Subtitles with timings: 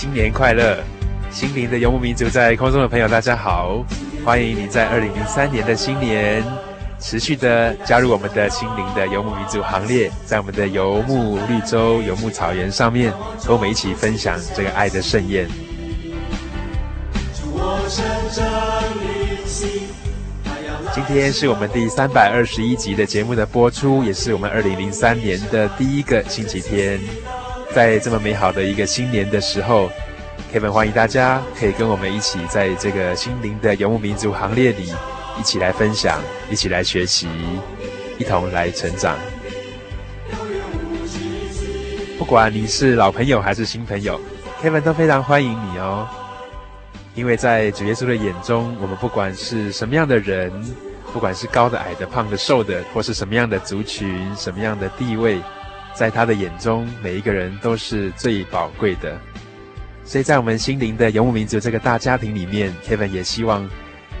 [0.00, 0.82] 新年快乐！
[1.30, 3.84] 心灵的游牧民族在空中的朋友，大家好，
[4.24, 6.42] 欢迎你在二零零三年的新年
[6.98, 13.12] 持续的加入我们的心灵的游牧民族行列，在我们的游牧绿洲、游牧草原上面，
[13.44, 15.46] 和我们一起分享这个爱的盛宴。
[20.94, 26.98] 今天是我们第三百二十一集的节目的播出，也是我们二零零三年的第一个星期天。
[27.72, 29.88] 在这么美好的一个新年的时候
[30.52, 34.92] ，Kevin 欢迎大家可以跟我们一起在这个心灵的游牧民族行列里，
[35.38, 37.28] 一起来分享，一起来学习，
[38.18, 39.16] 一同来成长。
[42.18, 44.20] 不管你是老朋友还是新朋友
[44.60, 46.08] ，Kevin 都非常欢迎你哦。
[47.14, 50.52] 因为在主耶稣的眼中，我们不管是什么样的人，
[51.12, 55.40] 不管是高的、矮的、胖的、瘦的，或是什么样的族群、什么样的地位。
[56.00, 59.20] 在他的眼中，每一个人都是最宝贵的。
[60.02, 63.68] 所以在我们心灵的游牧民族这个大家庭里面，Kevin 也希望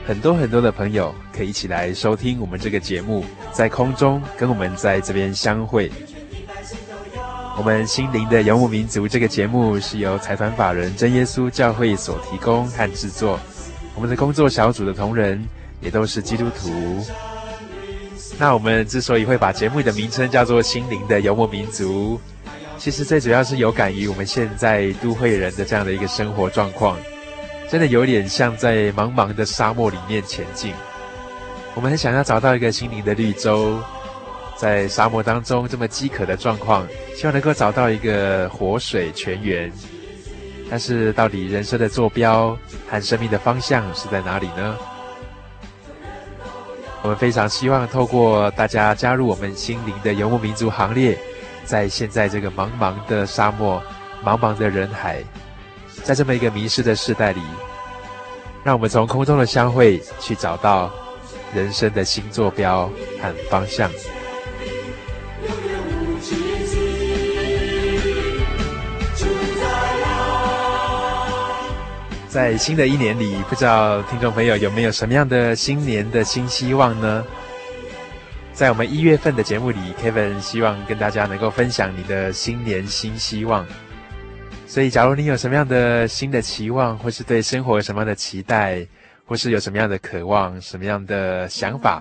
[0.06, 5.90] 很多很多的朋友可以一起来收听我们这个节目，在空中跟我们在这边相会。
[7.56, 13.40] 我们心灵的游牧民族这个节目是由财团法人真耶稣教会所提供和制作，
[13.94, 15.42] 我们的工作小组的同仁
[15.80, 17.02] 也都是基督徒。
[18.40, 22.18] 那我们之所以会把节目的名称叫做“心灵的游牧民族”，
[22.78, 26.96] 其实最主要是有感于我们现在都会人的这样的一个生活状况，
[27.68, 30.72] 真的有点像在茫茫的沙漠里面前进。
[31.74, 33.78] 我们很想要找到一个心灵的绿洲，
[34.56, 39.70] 在沙漠当中这么饥渴的状况，希望能够找到一个活水泉源。
[40.70, 42.56] 但是，到底人生的坐标
[42.88, 44.78] 和生命的方向是在哪里呢？
[47.02, 51.18] 我们非常希望透过大家加入我们心灵的游牧民族行列，
[51.64, 53.82] 在现在这个茫茫的沙漠、
[54.22, 55.24] 茫茫的人海，
[56.02, 57.40] 在这么一个迷失的时代里，
[58.62, 60.90] 让我们从空中的相会去找到
[61.54, 62.90] 人生的新坐标
[63.22, 63.90] 和方向。
[72.30, 77.24] 在新的一年里，不知道听众朋友有没有什么样的新年的新希望呢？
[78.52, 83.66] 在我们一月份的节目里，Kevin 希望跟大家能够分享你的新年新希望。
[84.64, 88.86] 所以，假如你有什么样的新的期望，或是对生活有什么样的期待，
[89.26, 92.00] 或是有什么样的渴望、什么样的想法，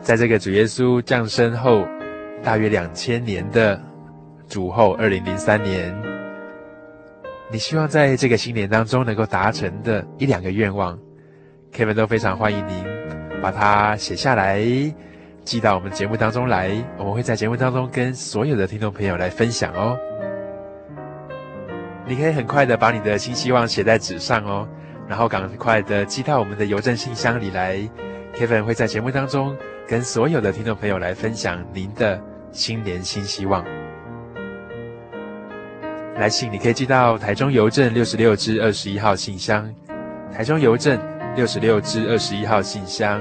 [0.00, 1.86] 在这个主耶稣降生后
[2.42, 3.78] 大约两千年的
[4.48, 6.11] 主后二零零三年。
[7.52, 10.98] 你希望在这个新年当中能够达成的一两个愿望
[11.70, 12.82] ，Kevin 都非常欢迎您
[13.42, 14.58] 把它写下来，
[15.44, 16.72] 寄到我们节目当中来。
[16.96, 19.98] 我们会在节目当中跟所有的听众朋友来分享哦。
[22.06, 24.66] 你可以很快的把你的新希望写在纸上哦，
[25.06, 27.76] 然后赶快的寄到我们的邮政信箱里来。
[28.34, 29.54] Kevin 会在节目当中
[29.86, 32.18] 跟所有的听众朋友来分享您的
[32.50, 33.62] 新年新希望。
[36.22, 39.68] 来信你可以寄到台中邮政六十六支二十一号信箱，
[40.32, 40.96] 台中邮政
[41.34, 43.20] 六十六支二十一号信箱，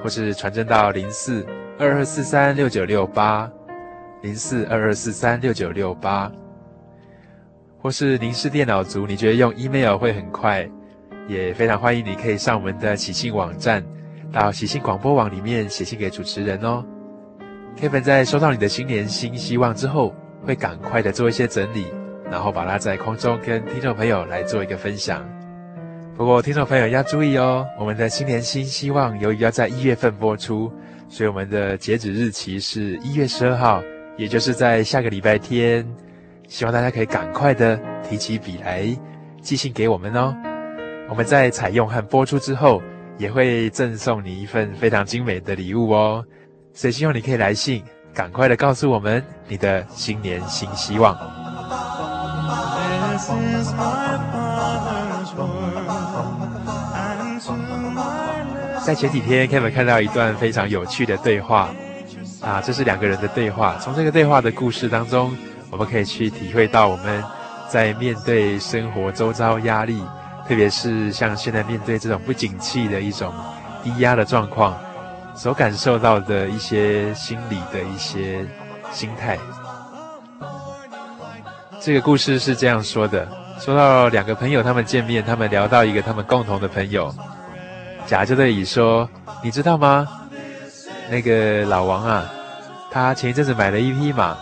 [0.00, 1.44] 或是传真到零四
[1.80, 3.50] 二二四三六九六八，
[4.20, 6.30] 零四二二四三六九六八，
[7.80, 10.70] 或是您是电脑族，你觉得用 email 会很快，
[11.26, 13.82] 也非常欢迎你可以上我们的喜信网站，
[14.30, 16.84] 到喜信广播网里面写信给主持人哦。
[17.76, 20.14] Kevin 在收到你的新年新希望之后，
[20.46, 21.86] 会赶快的做一些整理，
[22.32, 25.22] 然后把它在空中跟听众朋友来做一个分享。
[26.16, 30.72] 不过听众朋友要注意哦，我们的新年新希望由于要在一月份播出，
[31.10, 33.82] 所以我们的截止日期是一月十二号，
[34.16, 35.86] 也就是在下个礼拜天。
[36.48, 38.86] 希望大家可以赶快的提起笔来
[39.42, 40.34] 寄信给我们哦。
[41.10, 42.82] 我们在采用和播出之后，
[43.18, 46.24] 也会赠送你一份非常精美的礼物哦。
[46.72, 47.82] 所以希望你可以来信，
[48.14, 51.41] 赶快的告诉我们你的新年新希望。
[58.84, 61.68] 在前几天，Kevin 看到一段非常有趣的对话
[62.40, 63.76] 啊，这是两个人的对话。
[63.80, 65.36] 从这个对话的故事当中，
[65.70, 67.22] 我们可以去体会到我们
[67.68, 70.02] 在面对生活周遭压力，
[70.48, 73.32] 特别是像现在面对这种不景气的一种
[73.84, 74.76] 低压的状况，
[75.34, 78.44] 所感受到的一些心理的一些
[78.90, 79.38] 心态。
[81.84, 83.26] 这个故事是这样说的：
[83.58, 87.12] 说到两个朋友，他们见面，他们聊到一个他们共同的朋友。
[88.06, 89.08] 甲就对乙说
[89.42, 90.06] ：“你知道吗？
[91.10, 92.24] 那个老王啊，
[92.88, 94.36] 他前一阵子买了一匹马，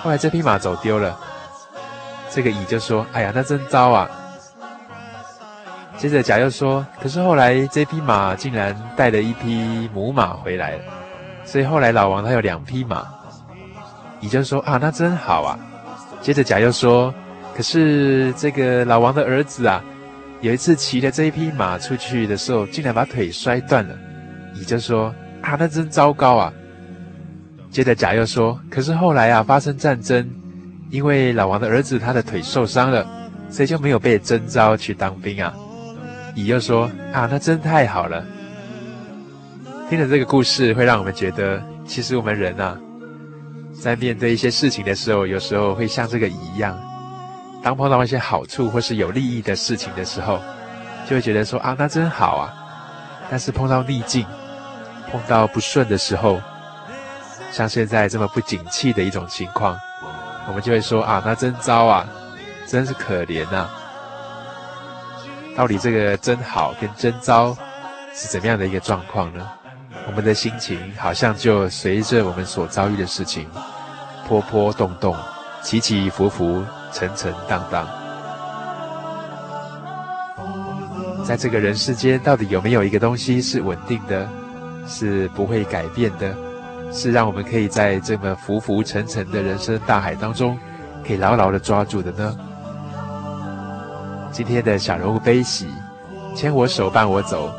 [0.00, 1.18] 后来这匹马走丢了。”
[2.30, 4.08] 这个乙就说：“哎呀，那真糟啊！”
[5.98, 10.82] 接着甲又说：“可是后来这匹马竟然带了一匹母马回来了，
[11.44, 13.04] 所以后来老王他有两匹马。”
[14.20, 15.58] 乙就说：“啊，那真好啊！”
[16.20, 17.14] 接着甲又说
[17.56, 19.82] ：“可是这个老王的儿子啊。”
[20.42, 23.94] 有一次骑着这一匹马出去的时候，竟然把腿摔断了。
[24.54, 26.50] 乙就说：“啊，那真糟糕啊！”
[27.70, 30.26] 接着甲又说：“可是后来啊，发生战争，
[30.88, 33.06] 因为老王的儿子他的腿受伤了，
[33.50, 35.54] 所以就没有被征召去当兵啊。”
[36.34, 38.24] 乙又说：“啊，那真太好了。”
[39.90, 42.80] 听了这个故事，会让我们觉得，其实我们人啊，
[43.80, 46.78] 在面对一些事情的时候，有时候会像这个一样。
[47.62, 50.38] 当碰到一些好处或是有利益的事情的时候，
[51.08, 52.52] 就会觉得说啊，那真好啊。
[53.30, 54.26] 但是碰到逆境、
[55.10, 56.40] 碰到不顺的时候，
[57.52, 59.78] 像现在这么不景气的一种情况，
[60.46, 62.06] 我们就会说啊，那真糟啊，
[62.66, 63.68] 真是可怜呐。
[65.56, 67.56] 到底这个真好跟真糟
[68.14, 69.46] 是怎么样的一个状况呢？
[70.06, 73.46] 我们的心情好像就随着我们所遭遇的事情，
[74.28, 75.16] 波波动动，
[75.62, 76.64] 起起伏伏。
[76.92, 77.86] 沉沉荡荡，
[81.24, 84.28] 在这个人世间，到底有没有一个东西是稳定的，
[84.88, 86.34] 是不会改变的，
[86.92, 90.58] 是让我们可以在这么浮浮沉沉的人生大海当中，
[91.06, 92.36] 可以牢牢的抓住的呢？
[94.32, 95.68] 今天的小人物悲喜，
[96.34, 97.54] 牵我手伴我走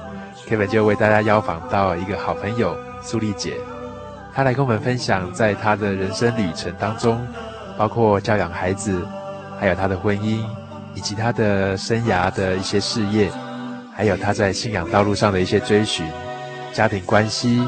[0.52, 3.56] ，Kevin 就为大家邀访到一个好朋友苏丽姐，
[4.36, 7.26] 她来跟我们分享在她的人生旅程当中，
[7.78, 9.02] 包括教养孩子。
[9.60, 10.44] 还有她的婚姻，
[10.96, 13.32] 以及她的生涯的一些事业，
[13.96, 16.04] 还有她在信仰道路上的一些追寻，
[16.74, 17.64] 家庭关系，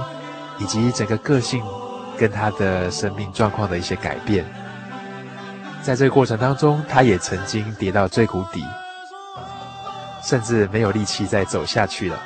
[0.57, 1.63] 以及整个个性
[2.17, 4.43] 跟她的生命状况的一些改变。
[5.83, 8.65] 在这个过程当中，他也曾经跌到最谷底，
[10.23, 12.19] 甚至没有力气再走下去了。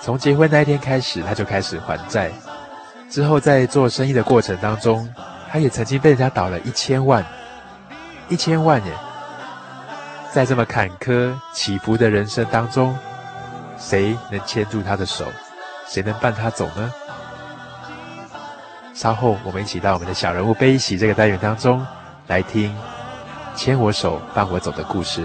[0.00, 2.30] 从结婚那一天开始，他就开始还债。
[3.10, 5.08] 之后在做生意的过程当中，
[5.50, 7.24] 他也曾经被人家倒了一千万。
[8.28, 8.92] 一千万耶，
[10.32, 12.96] 在这么坎坷起伏的人生当中，
[13.78, 15.24] 谁能牵住他的手？
[15.88, 16.92] 谁能伴他走呢？
[18.92, 21.86] 稍后我们一起到我们的小人物悲喜这个单元当中
[22.26, 22.74] 来听
[23.58, 25.24] 《牵我手伴我走》的故事。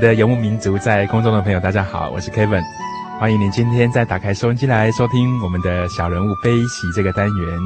[0.00, 2.62] 的游牧民族，在空中的朋友，大家好，我是 Kevin，
[3.20, 7.58] 欢迎您今天再打开收音机来收听我们的小人物悲喜这个单元。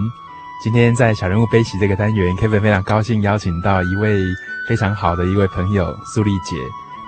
[0.63, 4.21] 今天在小人物悲喜这个单元，Kevin 非常高兴邀请到一位
[4.69, 6.57] 非常好的一位朋友苏丽姐，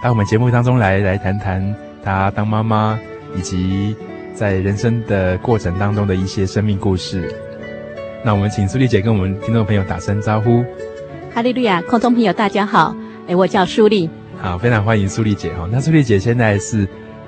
[0.00, 2.96] 到我们节目当中来，来谈谈她当妈妈
[3.34, 3.96] 以及
[4.32, 7.34] 在人生的过程当中的一些生命故事。
[8.24, 10.64] 那我们请苏丽姐跟我们听众朋友打声招呼。
[11.34, 12.94] 哈利路亚，空中朋友大家好，
[13.26, 14.08] 诶，我叫苏丽。
[14.46, 15.68] 好，非常欢迎苏丽姐哈。
[15.72, 16.84] 那苏丽姐现在是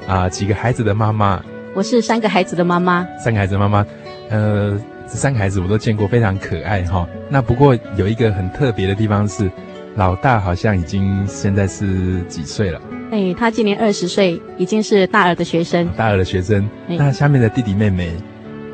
[0.07, 1.43] 啊、呃、几个孩子的妈妈？
[1.75, 3.05] 我是三个孩子的妈妈。
[3.19, 3.85] 三个孩子的妈妈，
[4.31, 7.09] 呃，这三个孩子我都见过，非常可爱哈。
[7.29, 9.51] 那不过有一个很特别的地方是，
[9.97, 12.81] 老大好像已经现在是几岁了？
[13.11, 15.89] 哎，他今年二十岁，已经是大二的学生。
[15.97, 16.71] 大二的学生。
[16.89, 18.13] 哎，那下面的弟弟妹妹？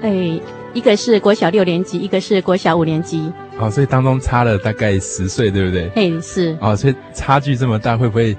[0.03, 0.39] 哎，
[0.75, 3.33] 一个是国小六年级，一个是国小五年级。
[3.59, 5.89] 哦，所以当中差了大概十岁，对不对？
[5.95, 6.57] 嘿，是。
[6.61, 8.37] 哦，所以差距这么大，会不会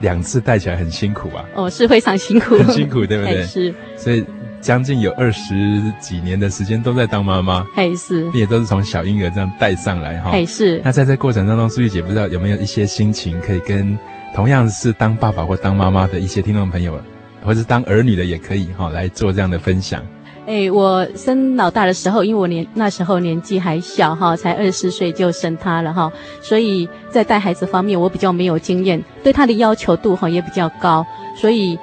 [0.00, 1.44] 两次带起来很辛苦啊？
[1.54, 3.44] 哦，是非常辛苦，很辛苦，对不对？
[3.44, 3.74] 是。
[3.96, 4.24] 所以
[4.62, 5.54] 将近有二十
[6.00, 7.66] 几年的时间都在当妈妈。
[7.74, 8.22] 嘿，是。
[8.30, 10.30] 并且都是从小婴儿这样带上来哈。
[10.32, 10.80] 嘿，是。
[10.82, 13.98] 那在这过程当中，苏玉姐不知道有没有一些心情可以跟
[14.34, 16.98] 同样是当爸爸或当妈妈的一些听众朋友，
[17.44, 20.02] 或者是当儿女的也可以哈，来做这样的分享。
[20.46, 31.78] 哎，我生老大的时候，因为我年那时候年纪还小哈，才二十岁就生他了哈，所以在带孩子方面我比较没有经验，对他的要求度哈也比较高，所以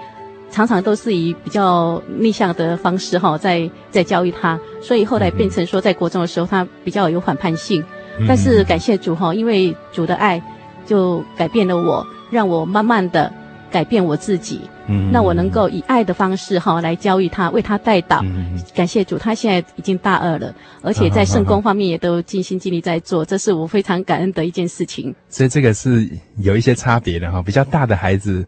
[0.51, 7.83] 常常都是以比较逆向的方式哈在在教育他，所以后来变成说在国中的时候他比较有反叛性，
[8.27, 10.39] 但是感谢主哈，因为主的爱
[10.85, 13.33] 就改变了我，让我慢慢的。
[13.71, 18.19] 改变我自己，嗯，那我能够以爱的方式哈来教育他，为他带导。
[18.23, 25.15] 嗯，感谢主，他现在已经大二了，而且在圣工方面也都尽心尽力在做，这是我非常感恩的一件事情。
[25.29, 28.45] 所以这个是有一些差别的哈，比较大的孩子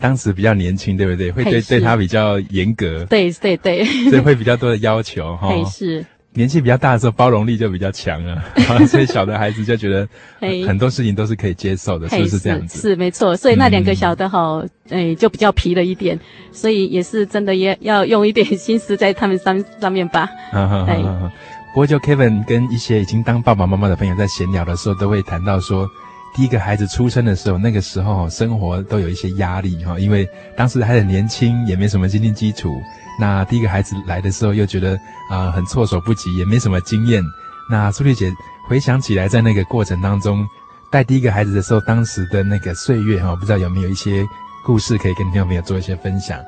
[0.00, 1.30] 当时比较年轻，对不对？
[1.30, 5.52] 会对对他比较严格，对对对，所以会比较多的要求哈。
[5.64, 6.04] 是。
[6.34, 8.42] 年纪比较大的时候，包容力就比较强了，
[8.86, 10.06] 所以小的孩子就觉得
[10.66, 12.76] 很多事情都是可以接受的，是不是这样子？
[12.76, 13.36] 是，是没错。
[13.36, 14.60] 所以那两个小的哈，
[14.90, 16.18] 哎、嗯，就比较皮了一点，
[16.52, 20.28] 所以也是真的也要用一点心思在他们上上面吧。
[20.52, 21.00] 哎，
[21.72, 25.88] 不过就 Kevin 跟一些已经当爸爸妈妈的朋友在闲聊的时候，都会谈到说，
[26.34, 32.74] 第一个孩子出生的时候，那个时候生活都有一些压力哈，因为当时还很年轻，也没什么经济基础。
[33.18, 34.94] 那第一个孩子来的时候，又觉得
[35.30, 37.22] 啊、呃、很措手不及，也没什么经验。
[37.70, 38.32] 那苏丽姐
[38.68, 40.46] 回想起来，在那个过程当中
[40.90, 44.26] 带第一个孩子的时候，当时的那个岁月哈，不知道有没有一些
[44.64, 46.38] 故事可以跟听众朋友做一些分享？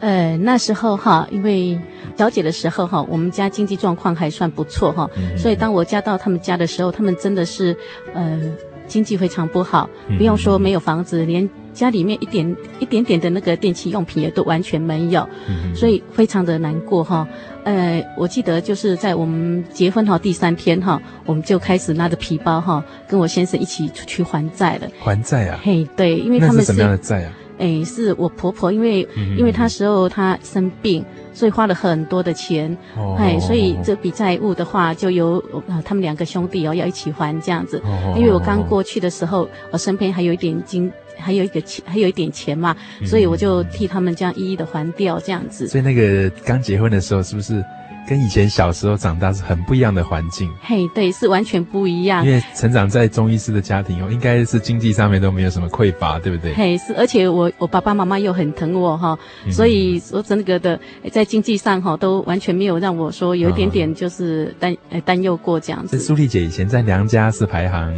[0.00, 1.78] 呃，那时候哈，因为
[2.16, 7.76] 小姐的时候哈，我们家经济状况还算不错哈，嗯、所以当我嫁到他们家的时候，他们真的是
[8.14, 8.40] 呃。
[8.88, 17.28] 经济非常不好，不用说没有房子，嗯、连家里面一点一点点的那个电器用品也都完全没有，嗯、所以非常的难过哈。
[17.64, 24.88] 呃，我记得就是在我们结婚哈第三天哈，我们就开始拿着皮包哈，跟我先生一起出去还债了。
[24.98, 25.60] 还债啊？
[25.62, 27.32] 嘿，对，因为他们是，是什么样的债啊？
[27.58, 31.04] 哎，是我婆婆，因为、嗯、因为她时候她生病。
[31.36, 32.74] 所以花了很多的钱，
[33.18, 35.32] 哎、oh，所以这笔债务的话，就由
[35.68, 37.78] 呃他们两个兄弟哦要一起还这样子。
[37.84, 45.68] Oh、因为我刚过去的时候，我身边还有一点金，还有一个钱，还有一点钱嘛，所以我就替他们这样一一的还掉这样子。
[45.68, 47.64] 所以那个刚结婚的时候，是不是？
[48.08, 52.24] 跟以前小时候长大是很不一样的环境，嘿、对，是完全不一样。
[52.24, 56.54] 因为成长在中医师的家庭哦，应该是经济上面都没有什么匮乏，对不对？
[56.54, 60.78] 嘿、是，而且我我爸爸妈妈又很疼我哈、嗯，所以说整个的
[61.10, 65.98] 在经济上哈都完全没有让我说有一点点就是担呃担忧过这样子。
[65.98, 67.92] 苏丽姐以前在娘家是排行。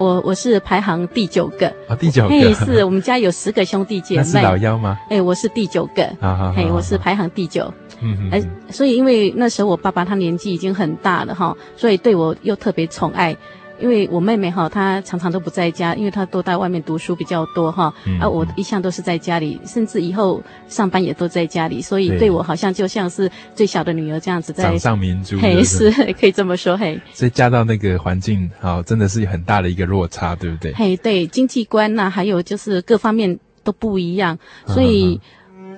[0.00, 1.66] 我我是排行第九个。
[1.66, 4.98] 啊、哦，第九个，嘿，是我们家有十个兄弟姐妹，那是老幺吗？
[5.10, 13.36] 哎，我是第九个，啊哈，嘿，我是排行第九，嗯嗯，哎，所以因为那时候我爸爸他年纪已经很大了哈，所以对我又特别宠爱，
[13.80, 27.00] 因为我妹妹哈，她常常都不在家，因为她都在外面读书比较多哈，嗯、啊，我一向都是在家里，甚至以后上班也都在家里，所以对我好像就像是最小的女儿这样子在，在掌上明珠，嘿，是可以这么说，嘿。
[27.12, 30.72] 所以嫁到那个环境，好，真的是很大的一个落差，对不对？
[30.74, 35.20] 嘿，对，经济观呐、啊，还有就是各方面都不一样，所以。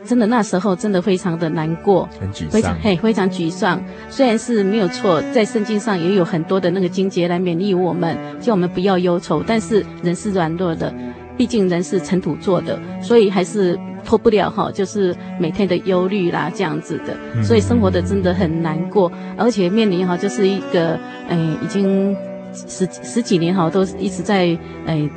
[0.02, 3.80] 嗯真的那时候真的非常的难过，很沮丧，非常嘿非常沮丧。
[4.10, 9.44] 虽然是没有错，在圣经上也有很多的那个经节来勉励我们，叫我们不要忧愁。
[9.46, 10.92] 但是人是软弱的，
[11.36, 17.42] 毕竟人是尘土做的，所以还是脱不了哈，就是每天的忧虑啦这样子的。
[17.42, 22.16] 所以生活的真的很难过，而且面临哈就是一个哎已经
[22.52, 25.08] 十十几年哈都一直在哎。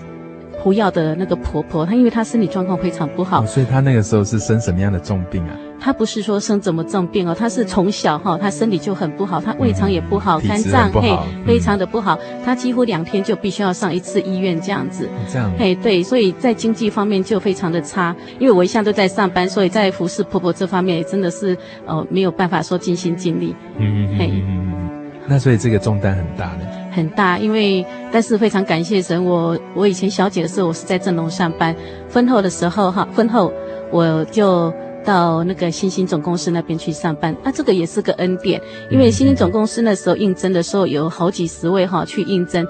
[0.66, 5.56] 不要的那个婆婆，她因为她身体状况非常不好，哦，所以她那个时候是生什么样的重病啊？
[5.80, 15.08] 她不是说生怎么重病哦，她是从小哈，她身体就很不好，她胃肠也不好，嗯、肝脏嘿、嗯、非常的不好，她几乎两天就必须要上一次医院这样子。
[15.32, 21.56] 这样嘿对，所以在经济方面就非常的差，因为我一向都在上班，所以在服侍婆婆这方面也真的是
[21.86, 23.56] 呃没有办法说尽心尽力。
[23.78, 25.12] 嗯嗯嗯嗯。
[25.28, 26.85] 那所以这个重担很大呢。
[26.96, 31.76] 很大，因为但是非常感谢神，我我以前小姐的时候，我是在正隆上班，
[32.12, 33.52] 婚后的时候哈，婚后
[33.92, 34.74] 我就
[35.04, 38.60] 到那个新兴总公司那边去上班，那、啊、这个也是个恩典，
[38.90, 42.66] 因为新兴总公司那时候应征的时候有好几十位哈去应征，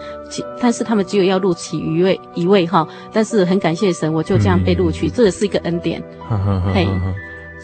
[0.59, 6.03] 但是他们只有要录取一位一位哈，但是很感谢神，我就这样被录取，嗯、这也是一个恩典，
[6.73, 6.87] 嘿。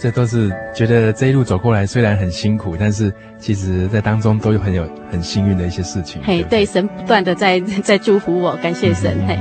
[0.01, 6.20] 这都是觉得这一路走过来，虽然很辛苦，但是其实在当中都有很有很幸运的一些事情。
[6.24, 9.15] 嘿，对，神不断的在在祝福我，感谢神。
[9.27, 9.38] 嘿，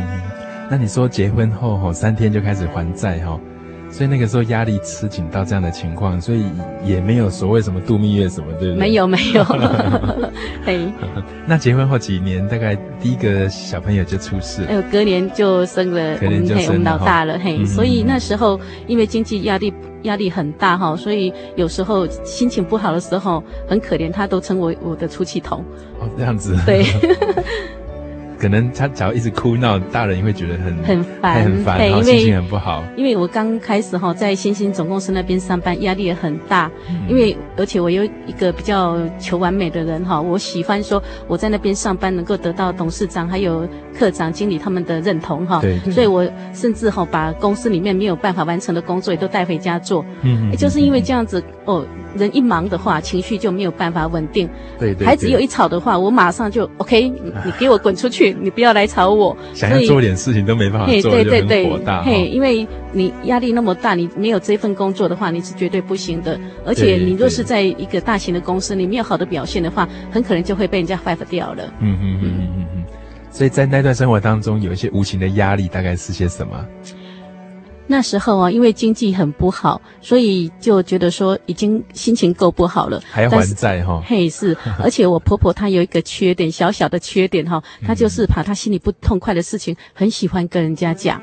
[0.68, 3.40] 那你说结婚后吼三天就开始还债哈？
[3.90, 6.44] 所以那个时候压力吃紧到这样的情况，所以
[6.84, 8.80] 也没有所谓什么度蜜月什么，对不对？
[8.80, 9.42] 没有没有。
[10.64, 10.78] 哎，
[11.46, 25.64] 那结婚后几年，大概第一个小朋友就出世，哎呦，隔年就生了，隔年就生了，我们老大了，嘿，所以那时候因为经济压力压力很大哈，所以有时候心情不好的时候很可怜，他都称为我的出气筒。
[25.98, 26.56] 哦，这样子。
[26.64, 26.84] 对。
[28.40, 32.82] 可能他只要一直哭闹，大人也会觉得很很烦，很烦，然后心情很不好。
[32.96, 36.70] 因为我刚开始哈在新兴总公司那边上班，压力也很大。
[36.88, 45.60] 嗯、因为而且我有一个比较求完美的人哈，我喜欢说我在那边上班能够得到董事长还有科长、经理他们的认同哈。
[45.60, 45.78] 对。
[45.90, 50.02] 所以我甚至哈把公司里面没有办法完成的工作也都带回家做。
[50.22, 50.56] 嗯，嗯。
[50.56, 51.86] 就是因为这样子哦。
[52.16, 54.48] 人一忙的话，情绪就没有办法稳定。
[54.80, 59.36] 对，对对，孩子有一吵的话，我马上就 OK，你你给我滚出去，你不要来吵我。
[59.54, 62.02] 想要做点事情都没办法做，对对对，就很火大。
[62.02, 66.38] 嘿，因为你压力那么大，你没有这份工作的话，你是绝对不行的。
[66.64, 71.64] 而且你若是在一个大型的公司，你没有好的表现的话，很可能就会被人家 fire 掉了。
[71.80, 72.84] 嗯嗯嗯嗯嗯嗯。
[73.30, 76.66] 所以在那段生活当中，有一些无形的压力，大概是些什么？
[77.90, 84.00] 那时候啊，因为经济很不好，所以就觉得说已经心情够不好了，还要还债哈。
[84.06, 91.20] 嘿，是， 而且我婆婆她有一个缺点，小小的缺点哈，她就是怕她心里不痛快的事情，很喜欢跟人家讲，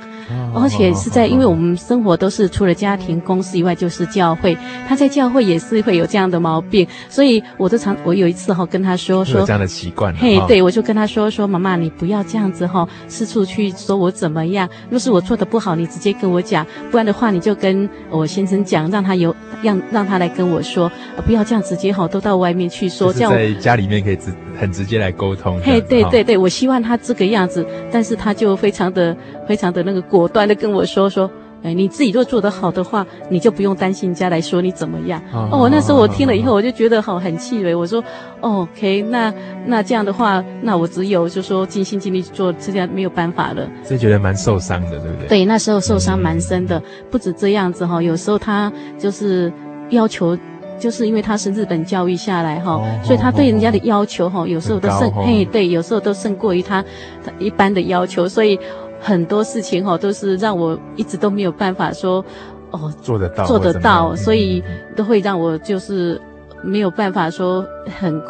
[0.54, 4.54] 而且是在因为我们生活都是除了家庭、公司以外就是教会，
[4.90, 16.57] 她在教会也是会有这样的毛病，所以我就常我有一次哈跟她说说有这样的习惯，嘿，对，我就跟她说说妈妈，你不要这样子哈，四处去说我怎么样，若是我做的不好，你直接跟我讲。
[16.92, 20.92] 不然的话，你就跟我先生讲，让他有让让他来跟我说，
[21.26, 25.60] 不要这样直接哈，都到外面去说，这样在家里面可以直很直接来沟通。
[25.62, 29.16] 嘿，对对对，我希望他这个样子，但是他就非常的
[29.48, 31.30] 非常的那个果断的跟我说说。
[31.64, 35.20] 哎，你自己若做得好的话，你就不用担心人家来说你怎么样。
[35.34, 37.74] 哦，哦，那时候我听了以后，我就觉得好很气馁。
[37.74, 38.00] 我说，
[38.42, 39.34] 哦，OK，那
[39.66, 43.68] 那这样的话，那我只有就说尽心尽力去做，这样没有办法了。
[43.84, 45.28] 所以觉得蛮受伤的，对不对？
[45.28, 46.78] 对，那时候受伤蛮深的。
[46.78, 49.52] 嗯、不止这样子哈，有时候他就是
[49.90, 50.38] 要求，
[50.80, 56.84] 就是因为他是日本教育下来哈，哦、所以他对人家的要求哈，有时候都胜，嘿，对，有时候都胜过于他
[57.26, 58.60] 他一般的要求，所以。
[59.00, 62.24] 很多事情哈都是让我一直都没有办法说
[62.72, 64.64] 哦做得到做得到，所以
[64.96, 66.20] 都会让我就是
[66.64, 67.66] 没有办法说
[68.00, 68.22] 很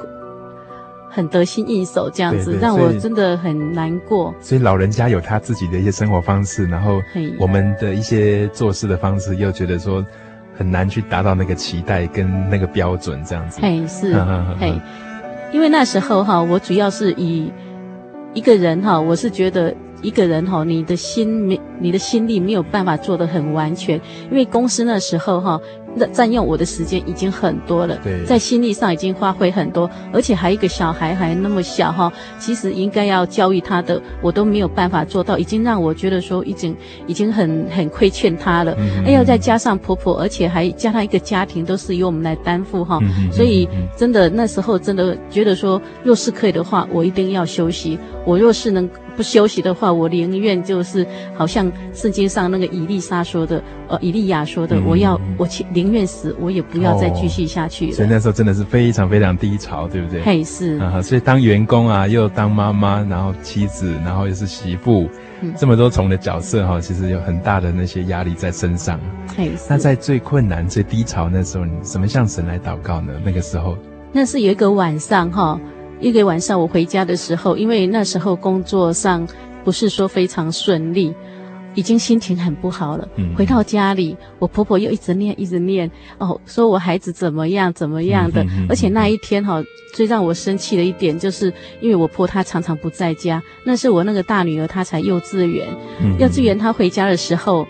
[1.09, 4.33] 很得心应手这样子，让我真的很难过。
[4.39, 7.01] 所以老人家有他自己的一些生活方式，然后
[7.39, 10.05] 我们的一些做事的方式又觉得说
[10.55, 13.59] 很难去达到那个期待跟那个标准这样子。
[13.61, 14.13] 嘿，是
[14.59, 14.79] 嘿，
[15.51, 17.51] 因为那时候哈，我主要是以
[18.33, 19.73] 一个人哈，我是觉得。
[20.01, 25.59] 一个人哈，你的心没，你的心力没有办法做得很完全，因为公司那时候哈。
[26.13, 38.75] 占用我的时间已经很多了，对，在心力上已经花费很多，而且还一个小孩还那么小哈，其实应该要教育他的，我都没有办法做到，已经让我觉得说已经已经很很亏欠他了。
[38.77, 42.99] 嗯，还要再加上婆婆，而且还加上一个家庭，都是由我们来担负哈，
[43.31, 47.97] 所以真的那时候真的觉得说，若是可以的话，我一定要休息。
[48.23, 48.87] 我若是能。
[49.17, 57.93] 不休息的话，我宁愿就是好像圣经上那个以利沙说的，呃，以利亚说的，嗯、我要我宁愿死，我也不要再继续下去了。
[57.93, 60.21] 所以那时候真的是非常非常低潮，对不对？
[60.21, 65.09] 嘿，是啊，所以当员工啊，又当妈妈，然后妻子，然后又是媳妇，
[65.41, 68.99] 嗯、这么多重的角色哈，其实有很大的那些压力在身上。
[69.35, 73.11] 嘿，那在最困难、最低潮那时候，你怎么向神来祷告呢？
[73.25, 73.75] 那个时候，
[74.13, 75.59] 那是有一个晚上哈。
[75.99, 79.27] 一个晚上，我回家的时候，因为那时候工作上
[79.63, 81.13] 不是说非常顺利，
[81.73, 83.07] 已经心情很不好了。
[83.15, 88.43] 嗯，回到家里，我婆婆又一直念，一直念，哦，说我孩子怎么样，怎么样的。
[88.43, 93.41] 嗯，而且那一天哈，最让我生气的一点，就是因为我婆她常常不在家。
[93.63, 95.67] 那是我那个大女儿，她才幼稚园，
[95.99, 97.67] 嗯，幼稚园她回家的时候，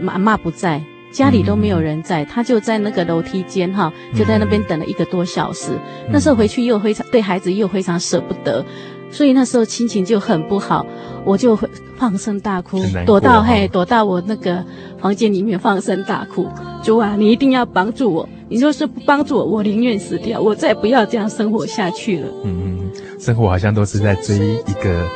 [0.00, 0.80] 妈妈不在。
[1.14, 5.70] 家里都没有人在，他就在那个楼梯间哈，就在那边等了一个多小时。
[5.70, 8.64] 嗯、那时候回去又非常对孩子又非常舍不得，
[9.12, 10.84] 所以那时候心情就很不好，
[11.24, 14.64] 我就会放声大哭，躲到嘿，躲到我那个
[14.98, 16.48] 房间里面放声大哭。
[16.82, 22.26] 主啊，你一定要帮助我，你若是不帮助我，我宁愿死掉，我再不要这样生活下去了。
[22.42, 25.06] 嗯嗯，生活好像都是在追一个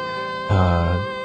[0.48, 1.17] 呃。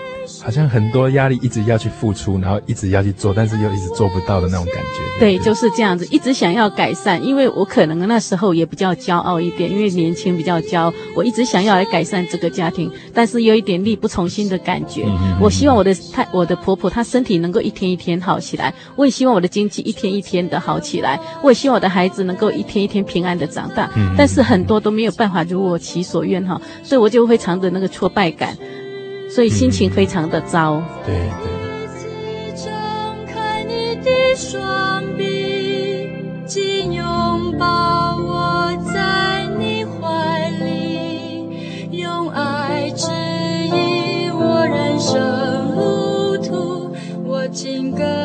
[0.44, 5.20] 好像很多压力一直要去付出，然后一直要去做，但是又一直做不到的那种感觉。
[5.20, 15.06] 对，对，就是这样子，一直想要改善，因为我可能那时候也比较骄傲一点，因为年轻比较骄傲，我一直想要来改善这个家庭，但是有一点力不从心的感觉。
[15.40, 23.90] 我希望我的太我的婆婆她身体能够一天一天好起来，我也希望我的经济一天一天的好起来，我也希望我的孩子能够一天一天平安的长大。
[24.18, 28.58] 但是很多都没有办法如我其所愿哈，所以我就会藏着那个挫败感。
[29.34, 30.76] 所以心情非常的糟。
[30.76, 32.54] 嗯、对对。
[32.56, 36.08] 张开你的双臂，
[36.46, 43.08] 紧拥抱我在你怀里，用爱指
[43.66, 48.23] 引我人生路途，我紧跟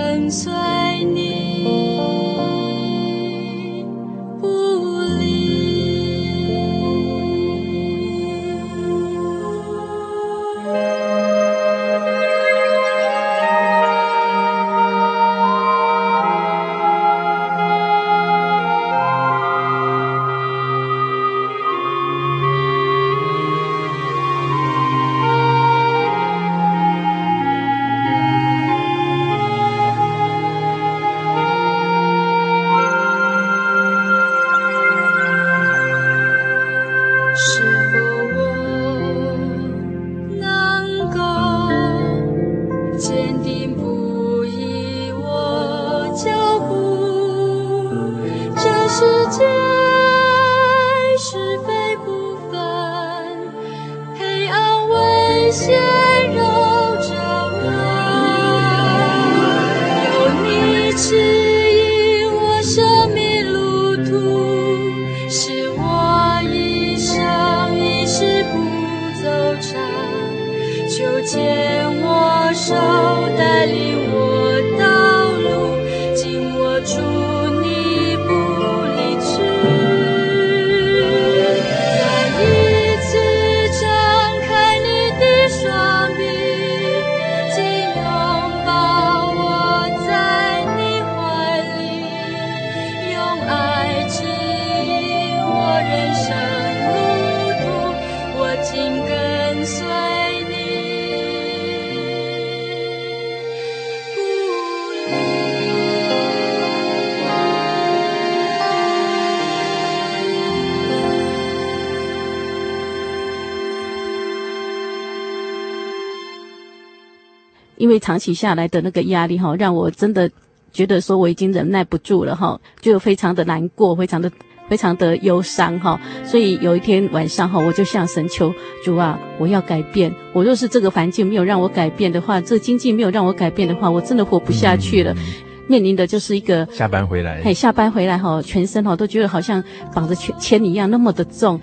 [117.99, 120.31] 长期下来的那个压力哈，让我真的
[120.73, 124.31] 觉得说我已经忍耐不住了哈，就非常的难过，非常的
[124.69, 126.01] 非常的忧伤哈。
[126.25, 128.53] 所以有一天晚上哈，我就向神求
[128.85, 130.15] 主啊，我要改变。
[130.33, 135.13] 我若是这个环境没有让我改变的话，这经济没有让我改变的话，我真的活不下去了。
[135.15, 135.19] 嗯、
[135.67, 139.63] 面临的就是一个下班回来，嘿，下班回来哈，全身哈都觉得好像
[139.95, 141.59] 绑着铅铅一样，那么的重，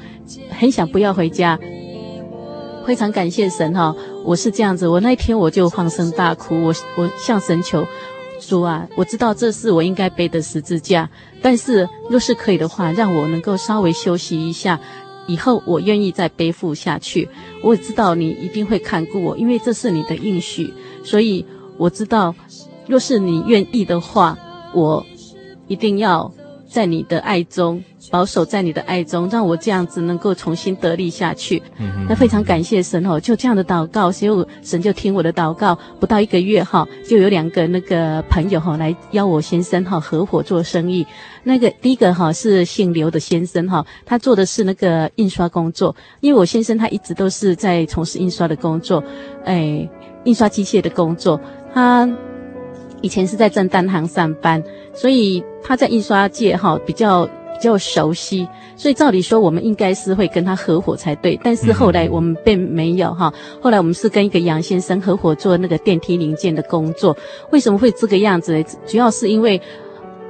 [0.50, 1.60] 很想不要回家。
[2.86, 3.96] 非常感谢神哈。
[4.26, 7.86] 我是这样子，我那天我就放声大哭，我我向神求，
[8.42, 11.08] 主啊，我知道这是我应该背的十字架，
[11.44, 14.80] 但是若是可以的话，让我能够稍微休息一下，
[15.28, 17.30] 以后我愿意再背负下去。
[17.62, 21.46] 我也知道你一定会看顾我，因为这是你的应许，所以
[21.78, 22.34] 我知道，
[22.88, 24.38] 若是你愿意的话，
[24.74, 25.06] 我
[25.68, 26.32] 一定要。
[26.68, 31.62] 在你的爱中，保守在你的爱中，让我这样子能够重新得力下去。
[31.78, 35.78] 嗯，那非常感谢神哦，就这样的祷告，所以神就听我的祷告。
[36.00, 41.06] 不到一个月哈，就有两个那个朋友哈来邀我先生哈合伙做生意。
[41.44, 49.04] 那个第一个哈是姓刘的先生哈，他做的是那个印刷工作，因为我先生他一直都是在从事印刷的工作，
[49.44, 49.88] 哎，
[50.24, 51.40] 印刷机械的工作，
[51.74, 52.10] 他。
[53.02, 61.40] 以前是在正单行上班，所以他在印刷界哈比较比较熟悉，所以照理说我们应该是会跟他合伙才对。
[61.42, 67.16] 但是后来我们并没有哈，后来我们是跟一个杨先生合伙做那个电梯零件的工作。
[67.52, 68.66] 为什么会这个样子呢？
[68.86, 69.62] 主要是因为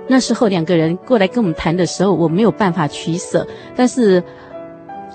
[0.07, 4.23] 那时候两个人过来跟我们谈的时候，我没有办法取舍，但是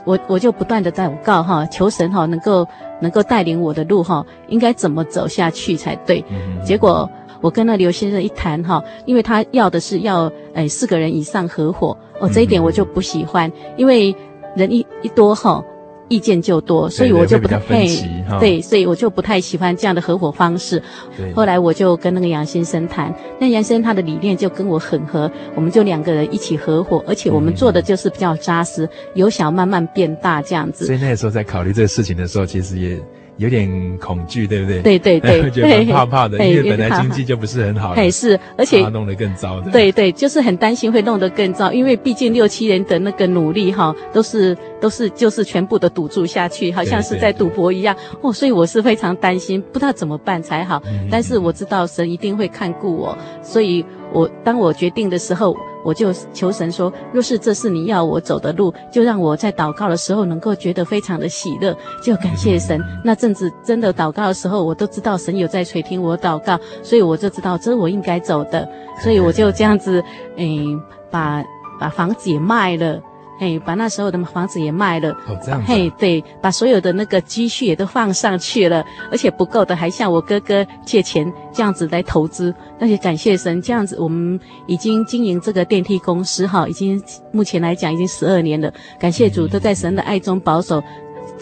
[0.05, 2.66] 我我就不断的在祷告哈，求神哈能够
[3.01, 6.25] 能够带领我的路哈，应该怎么走下去才对。
[6.64, 7.09] 结果。
[7.40, 14.14] 我跟那刘先生一谈哈，因为他要的是要诶四个人以上合伙哦，这一点我就不喜欢，嗯、因为
[14.57, 15.64] 人一一多哈，
[16.09, 17.87] 意见就多，所以我就不太对，
[18.38, 20.83] 对，所以我就不太喜欢这样的合伙方式。
[21.16, 30.85] 对后来我就跟那个杨先生谈，那杨先生他的理念就跟我很合，我们就两个人一起合伙，而且我们做的就是比较扎实，由小慢慢变大这样子。
[30.85, 33.00] 所以那个时候在考虑这个事情的时候，其实也。
[33.40, 34.83] 有点恐惧，对不对？
[34.83, 37.92] 对对对，会 觉得蛮怕怕的，因为本来经济就不是很好。
[37.92, 39.70] 哎，是，而且弄得更糟的。
[39.70, 50.83] 对对，就是很担心会弄得更糟，因为毕竟六七年的那个努力哈，都是都是就是全部的赌注下去，好像是在赌博一样哦，所以我是非常担心，不知道怎么办才好。
[51.11, 55.57] 但是我知道神一定会看顾我，所以我当我决定的时候。
[55.83, 62.79] 我就求神说，若是这是你要我走的路，就让我在祷告的时候能够觉得非常的喜乐，就感谢神。
[63.03, 68.68] 那阵子真的祷告的时候，我都知道神有在垂听我祷告，所以我就知道这是我应该走的，
[69.03, 70.05] 所以我就这样子，
[70.37, 70.79] 嗯，
[71.11, 71.42] 把
[71.81, 73.01] 把房子也卖了。
[73.40, 75.11] 嘿，把那时候的房子也卖了。
[75.26, 75.66] 哦，这样子。
[75.66, 82.55] 嘿，对，把所有的那个积蓄也都放上去了，而且不够的还向我哥哥借钱，这样子来投资。
[82.79, 88.70] 那就感谢神，这样子我们已经经营这个电梯公司哈，已经目前来讲已经十二年了。
[88.98, 90.83] 感谢主，都在神的爱中保守。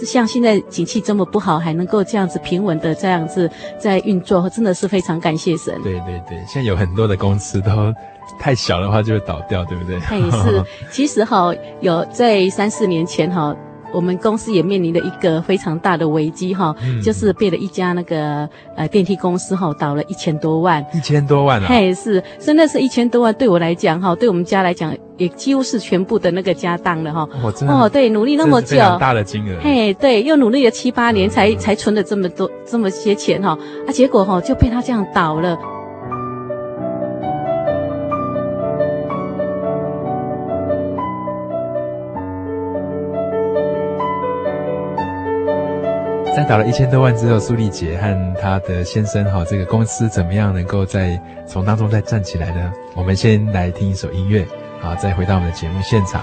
[0.06, 5.74] 像现在景气这么不好，还能够这样子平稳的这样子在运作，真的是非常感谢神。
[5.82, 7.92] 对对对，现在有很多的公司都。
[8.38, 9.98] 太小的话就会倒掉，对不对？
[10.00, 13.54] 嘿，是， 其实哈，有在三四年前哈，
[13.92, 21.66] 我们公司也面临了一个非常大的危机哈，嗯、就是被了一家那个呃电梯公司哈倒了一千多万，一千多万啊！
[21.68, 27.28] 嘿，是，真的是一千多万，对我来讲哈，对我们家来讲也几乎是全部的那个家当了哈。
[27.42, 29.58] 哦，真的哦，对，努力那么久，大的金额。
[29.60, 35.58] 嘿，对，又努力了七八年才，才、嗯、才存了这么多这么些钱哈，啊，结果哈就被他这样倒了。
[46.38, 52.72] 在打了一千多万之后，苏丽姐和她的先生哈，这个公司怎么样能够在从当中再站起来呢？
[52.94, 54.46] 我们先来听一首音乐，
[54.80, 56.22] 好，再回到我们的节目现场。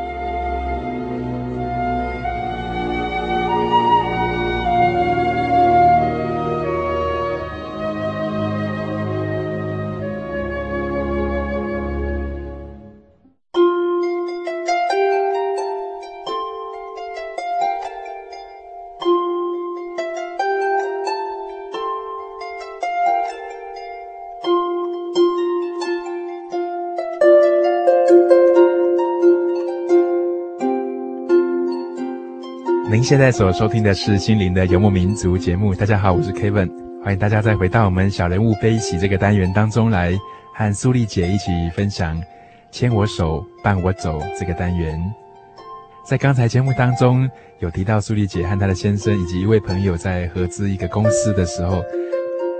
[33.11, 35.75] 现在所收听的是《心灵的游牧民族》节目。
[35.75, 36.71] 大家好，我是 Kevin，
[37.03, 40.17] 欢迎大家再回到我们小人物悲喜这个单元当中来，
[40.55, 42.17] 和苏丽姐一起分享
[42.71, 44.97] “牵我手，伴我走”这个单元。
[46.05, 51.83] 在刚才节目当中有提到苏丽姐和她的先生以及一位朋友在合资一个公司的时候，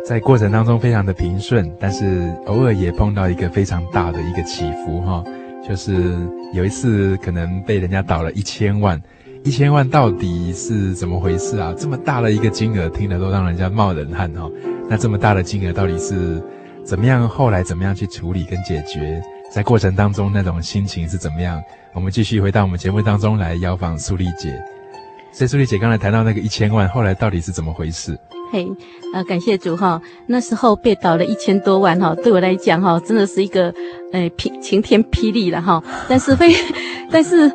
[0.06, 5.24] 在过程当中非常的平顺，但是偶尔也碰到一个非常大的一个起伏哈，
[5.66, 6.14] 就是
[6.52, 9.02] 有一次可能被人家倒了一千万。
[9.44, 11.74] 一千万到底是怎么回事啊？
[11.76, 14.52] 这么大的一个金额，听了都让人家冒冷汗哦。
[14.88, 16.40] 那这么大的金额到底是
[16.86, 17.28] 怎么样？
[17.28, 19.20] 后来怎么样去处理跟解决？
[19.52, 21.60] 在过程当中那种心情是怎么样？
[21.94, 24.58] 我们继续回到我们节目当中来邀访苏丽姐。
[25.34, 28.16] 所以苏丽姐刚才谈到那个一千万，后来到底是怎么回事？
[28.52, 28.68] 嘿，
[29.14, 30.00] 呃，感谢主哈。
[30.28, 33.74] 那时候被倒了一千多万哈，对我来讲哈，真的是一个
[34.14, 35.84] 呃霹晴天霹雳了哈。
[36.08, 36.54] 但是非，
[37.10, 37.52] 但是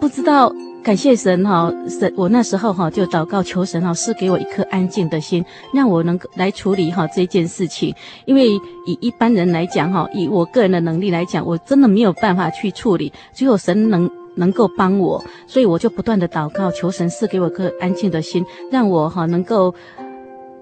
[0.00, 0.50] 不知道。
[0.84, 5.42] 感谢神哈，神，我那时候哈就祷告求神哈，赐给我一颗安静的心，
[5.72, 7.94] 让我能够来处理哈这件事情。
[8.26, 8.50] 因为
[8.86, 19.74] 以一般人来讲哈，以我个人的能力来讲，我真的没有办法去处理，只有神能能够帮我，所以我就不断的祷告求神赐给我颗安静的心，让我哈能够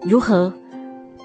[0.02, 0.52] 如何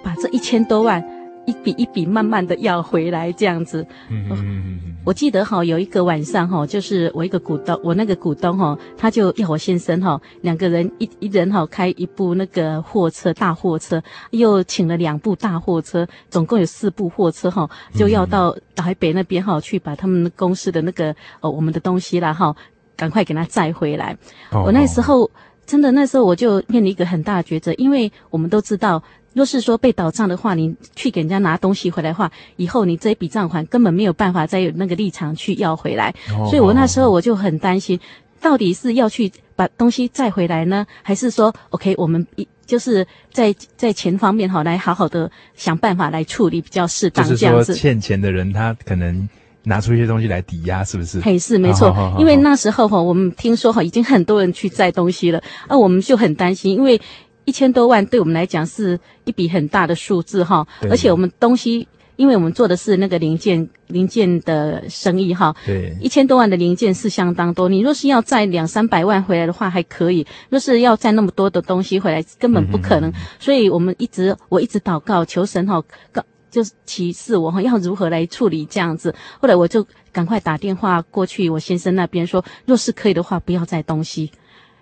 [0.04, 1.17] 把这一千多万。
[1.48, 3.82] 一笔一笔慢慢的要回来，这样子。
[4.10, 4.98] 嗯嗯嗯嗯。
[5.04, 22.54] 我记得哈，有一个晚上哈，就是我一个股东，我那个股东哈，他就要我先生哈，两个人一一人哈开一部那个货车，大货车，又请了两部大货车，总共有四部货车哈，就要到台北那边哈去把他们公司的那个哦我们的东西啦哈，
[22.98, 24.18] 赶快给他载回来。
[24.52, 25.32] 我那时候
[25.68, 29.04] 真的那时候我就面临一个很大的抉择，因为我们都知道。
[29.34, 36.12] 若是说被倒账的话，你去给人家拿东西回来的话，以后你这一笔账款根本没有办法再有那个立场去要回来。
[36.36, 38.00] Oh, 所以我那时候我就很担心，
[38.42, 47.68] 到底是要去把东西再回来呢，还是说，OK，我们一就是在在钱方面哈，来好好的想办法来处理比较适当这样子。
[47.68, 49.30] 就是说，欠钱的人他可能
[49.68, 51.20] 拿出一些东西来抵押，是不是？
[51.20, 51.90] 嘿，是没错。
[51.90, 57.00] Oh, oh, oh, 因为那时候哈，我们听说哈，已经很多人去载东西了，啊，我们就很担心，因为。
[57.48, 67.70] 一千多万对我们来讲是一笔很大的数字哈，而且我们东西，因为我们做的是那个零件零件的生意哈，对，一千多万的零件是相当多。
[67.70, 73.10] 你若是要载两三百万回来的话还可以，若是要载那么多的东西回来，根本不可能。
[73.12, 79.14] 嗯、所以我们一直我一直祷告求神哈，告就是提示我哈要如何来处理这样子。
[79.40, 84.32] 后来我就赶快打电话过去我先生那边说，若是可以的话，不要再东西。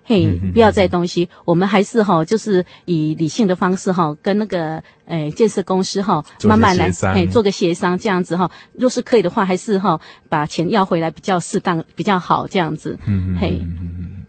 [0.08, 8.52] 嘿不要再东西，我们还是哈，就是以理性的方式哈，跟那个诶建设公司哈，慢慢来，嘿，做个协商这样子哈。
[8.74, 10.00] 若是可以的话，还是哈
[10.30, 12.96] 把钱要回来比较适当，比较好这样子。
[13.08, 13.60] 嗯嗯，嘿。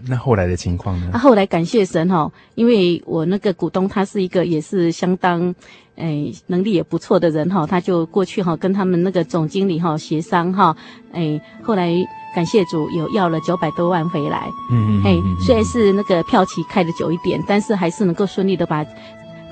[0.09, 1.11] 那后来的情况呢？
[1.13, 5.55] 啊，后来感谢神哈，因为我那个股东他是一个也是相当
[5.97, 10.77] 诶能力也不错的人哈，他就过去哈跟他们那个总经理哈协商哈，
[11.13, 11.95] 诶后来。
[12.35, 14.47] 感谢主，有要了九百多万回来。
[14.71, 18.85] 嗯嗯，诶，虽然是那个票期开的久一点，但是还是能够顺利的把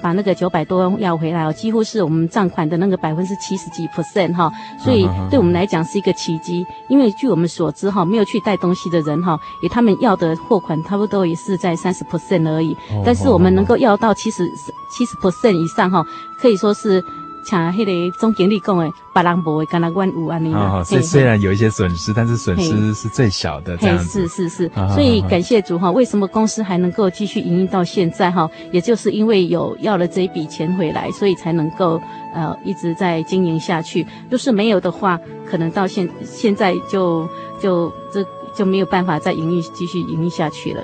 [0.05, 6.63] 把那个九百多万要回来哦，几乎是我们账款的那个百分之七十几 percent 哈，所以对我们来讲是一个奇迹。
[6.91, 14.47] 因为据我们所知哈，没有去带东西的人哈，也他们要的货款差不多也是在三十 percent 而已，但是我们能够要到七十
[14.91, 16.05] 七十 percent 以上哈，
[16.39, 17.03] 可以说是。
[17.45, 20.53] 像迄个总经理讲的，别人无会，干那阮有安尼。
[20.55, 24.27] 哦，所以虽然有一些损失，但是损失是最小的这样子。
[24.27, 28.51] 是是是，所以感谢主哈，为什么公司还能够继续营运到现在哈？
[28.73, 32.01] 也就是因为有要了这一笔钱回来，所以才能够
[32.35, 34.07] 呃一直在经营下去。
[34.31, 37.29] 就是没有的话，可能到现现在就
[37.61, 38.25] 就这
[38.55, 40.83] 就没有办法再营运继续营运下去了。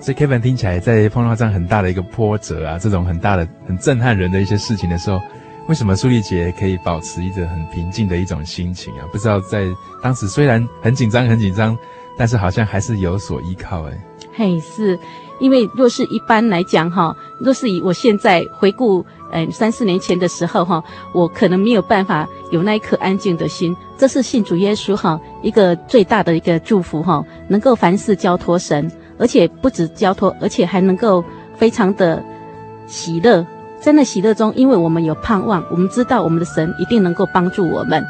[0.00, 5.20] 所以 Kevin 听起来，在碰到这样很大的一个波折啊，这种很大的、很震撼人的一些事情的时候。
[5.68, 9.06] 为什么苏丽姐可以保持一个很平静的一种心情啊？
[9.10, 9.66] 不知道在
[10.00, 11.76] 当时虽然很紧张很紧张，
[12.16, 13.98] 但是好像还是有所依靠哎。
[14.32, 14.96] 嘿，是
[15.40, 23.76] 因为若是一般来讲哈，若是以我现在回顾，呃，三四年前的时候哈，我可能没有办法有那一颗安静的心。
[23.98, 28.88] 这是信主耶稣哈一个最大的一个祝福哈，能够凡事交托神，
[29.18, 31.24] 而且不止交托，而且还能够
[31.56, 32.22] 非常的
[32.86, 33.44] 喜乐。
[33.86, 38.04] 在那喜乐中，因为我们有盼望，我们知道我们的神一定能够帮助我们。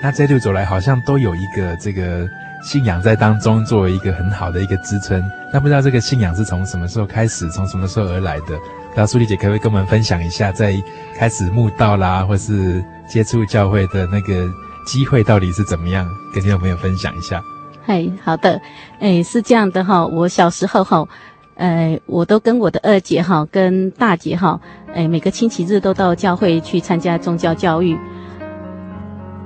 [0.00, 2.26] 那这路走来，好像都有一个这个。
[2.62, 8.46] 信仰在当中作为一个很好的一个支撑，那不知道这个信仰是从什么时候开始，从什么时候而来的？
[8.46, 10.74] 不知道苏丽姐可不可以跟我们分享一下，在
[11.16, 14.48] 开始慕道啦，或是接触教会的那个
[14.84, 16.08] 机会到底是怎么样？
[16.34, 17.40] 跟听众朋友分享一下。
[17.86, 18.60] 嗨，好的，
[18.98, 21.06] 诶，是这样的哈，我小时候哈，
[21.54, 24.60] 呃，我都跟我的二姐哈，跟大姐哈，
[24.94, 27.96] 诶，每个星期日都到教会去参加宗教教育。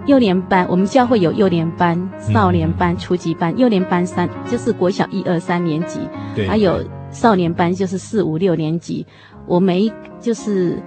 [0.07, 3.57] 幼年班，我们教会有幼年班、少年班、初级班。
[3.57, 6.00] 幼年班三就是国小一二三年级，
[6.34, 9.07] 对，还有少年班就是四五六年级。
[9.46, 10.80] 我没就是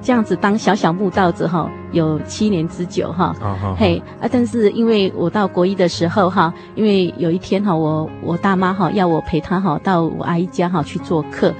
[0.00, 3.34] 这样子当小小慕道者哈，有七年之久哈。
[3.76, 4.28] 嘿啊！
[4.30, 11.52] 但是因为我到国一的时候哈，因为有一天哈，我我大妈哈要我陪她哈到我阿姨家哈去做客。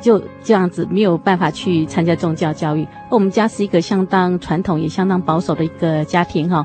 [0.00, 2.86] 就这样子没有办法去参加宗教教育。
[3.10, 6.64] 我们家是一个相当传统也相当保守的一个家庭哈，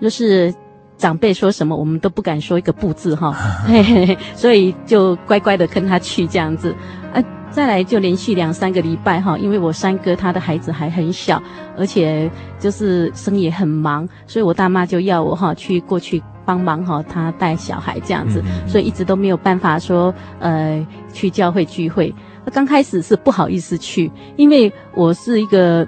[0.00, 0.54] 就是
[0.96, 3.32] 长辈说什么我们都不敢说一个不字哈，
[3.66, 6.74] 嘿嘿嘿，所以就乖乖的跟他去这样子。
[7.12, 11.42] 啊，再来就连续两三个礼拜哈，因为我三哥他的孩子还很小，
[11.76, 22.14] 而且就是生意很忙，所以我大妈就要我哈去过去帮忙哈，他带小孩这样子，所以一直都没有办法说呃去教会聚会。
[22.50, 25.86] 刚开始是不好意思去，因为我是一个，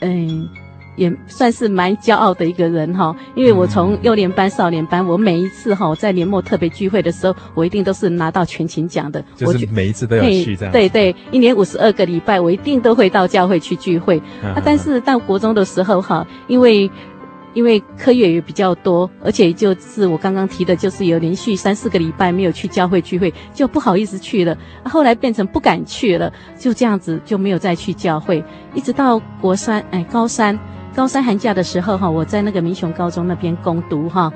[0.00, 0.48] 嗯，
[0.96, 3.14] 也算是蛮骄傲的一个人哈。
[3.34, 9.24] 因为我从幼年班、少年班，我每一次哈在年末特别聚会的时候，我一定都是拿到全勤奖的。
[9.36, 10.72] 就是每一次都要去这样。
[10.72, 14.18] 对对，一年五十二个礼拜，我一定都会到教会去聚会。
[14.42, 16.90] 啊，但是到国中的时候哈，因为。
[17.54, 24.56] 因为课业也比较多，而且就是我刚刚提的，就是有连续三四个礼拜没有去教会聚会，就不好意思去了。
[24.84, 28.42] 后来变成不敢去了，就这样子就没有再去教会。
[28.74, 30.58] 一直到国三，哎，高三，
[30.96, 34.32] 高三寒假的时候哈，我在那个民雄高中那边攻读哈，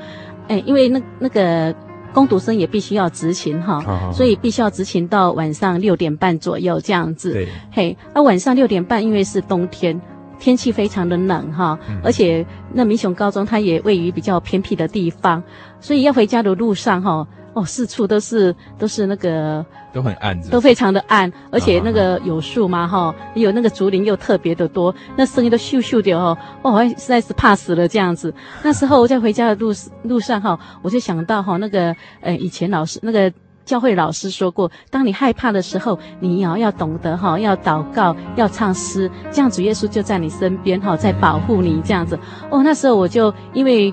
[0.48, 1.74] 哎，因为那那个
[2.12, 7.32] 工读生也必须要执勤哈，所以必须要执勤到晚上六点半左右这样子。
[7.32, 10.00] 对，嘿，那晚上六点半，因为是冬天。
[10.38, 15.42] 天气非常的冷哈，而且那民雄高中它也位于比较偏僻的地方，
[15.80, 28.32] 所以要回家的路上哈，哦，四处都是都是那个都很暗，都非常的暗，而且那个有树嘛哈，有那个竹林又特别的多，那声音都咻咻的哦，哦，我实在是怕死了这样子。
[28.62, 29.72] 那时候我在回家的路
[30.02, 33.32] 路上哈，我就想到哈那个呃以前老师那个。
[33.66, 42.16] 教会老师说过，当你害怕的时候，你要要懂得哈，要祷告，要唱诗，这样主耶稣就在你身边哈，在保护你这样子。
[42.48, 43.92] 哦，那时候我就因为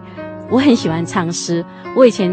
[0.51, 1.65] 我很喜欢唱诗，
[1.95, 2.31] 我以前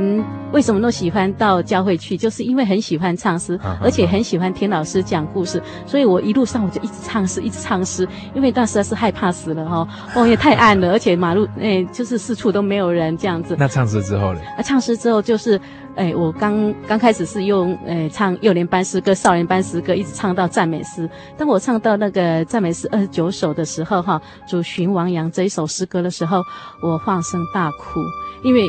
[0.53, 13.57] 为什么都喜欢到教会去，就是因为很喜欢唱诗，而且很喜欢听老师讲故事，所以我一路上我就一直唱诗，一直唱诗，因为当时是害怕死了哈，哦也太暗了，而且马路哎就是四处都没有人这样子。
[13.59, 14.41] 那唱诗之后呢？
[14.59, 15.59] 啊，唱诗之后就是。
[16.01, 21.07] 哎，我刚刚开始是用哎唱幼年班诗歌、少年班诗歌，一直唱到赞美诗。
[21.37, 26.43] 当我唱到那个赞美诗二十九首的时候，哈，主寻王羊这一首诗歌的时候，
[26.83, 28.01] 我放声大哭，
[28.43, 28.63] 因为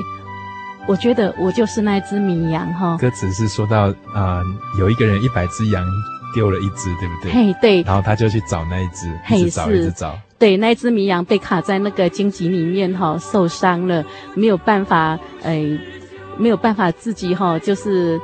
[0.90, 2.98] 我觉得我就是那只迷羊哈。
[2.98, 4.44] 歌词是说到啊、呃，
[4.78, 5.86] 有一个人一百只羊
[6.36, 7.32] 丢了一只，对不对？
[7.32, 7.82] 嘿，对。
[7.84, 10.20] 然后他就去找那一只，一直找，一直找。
[10.38, 14.04] 对，那只迷羊被卡在那个荆棘里面哈，受伤了，
[14.36, 15.66] 没有办法，哎，
[16.38, 18.20] 没有办法自己哈，就是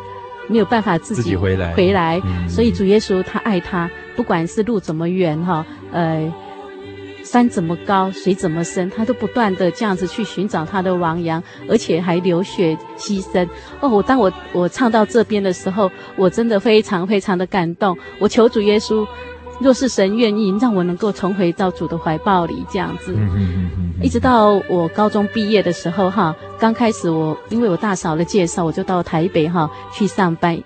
[0.48, 2.22] 没有办法自己，回来回来。
[2.26, 6.34] 嗯、所以主耶稣他爱他，不管是路怎么远哈，呃。
[7.24, 13.46] 山怎么高，水怎么深，他都不断的这样子去寻找他的亡羊，而且还流血牺牲。
[13.82, 17.98] 哦，我当我我唱到这边的时候，我真的非常非常的感动。
[18.18, 19.06] 我求主耶稣，
[19.60, 23.14] 若是神愿意，让我能够重回到主的怀抱里，这样子。
[23.16, 23.94] 嗯嗯嗯嗯。
[24.04, 30.62] 一直到我高中毕业的时候，哈，刚开始我因为我大嫂的介绍，我就到台北哈去上班。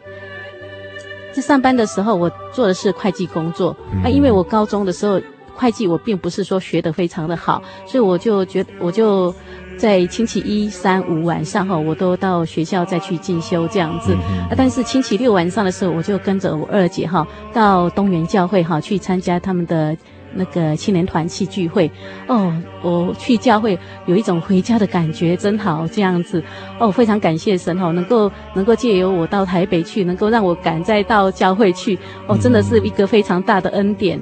[1.31, 3.75] 在上班的时候，我做的是会计工作。
[4.03, 5.21] 啊，因为我高中的时候。
[5.53, 9.35] 会计我并不是说学得非常的好，所以我就觉得我就
[9.77, 14.13] 在星期一、三、五晚上哈，我都到学校再去进修这样子。
[14.13, 19.97] 啊，但是星期六晚上的时候，我就跟着我二姐哈到东园教会哈去参加他们的
[20.33, 21.89] 那个青年团契聚会。
[22.27, 26.43] 哦，我去教会有一种回家的感觉，真好这样子。
[26.79, 31.97] 哦，非常感谢神哈，能够能够借由我到台北去，能够让我赶再到教会去。
[32.27, 34.21] 哦，真的是一个非常大的恩典。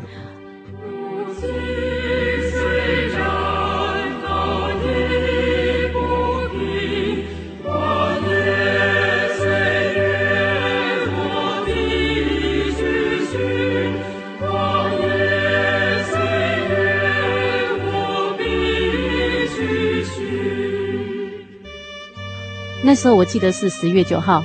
[22.90, 24.44] 那时候我记得是十月九号，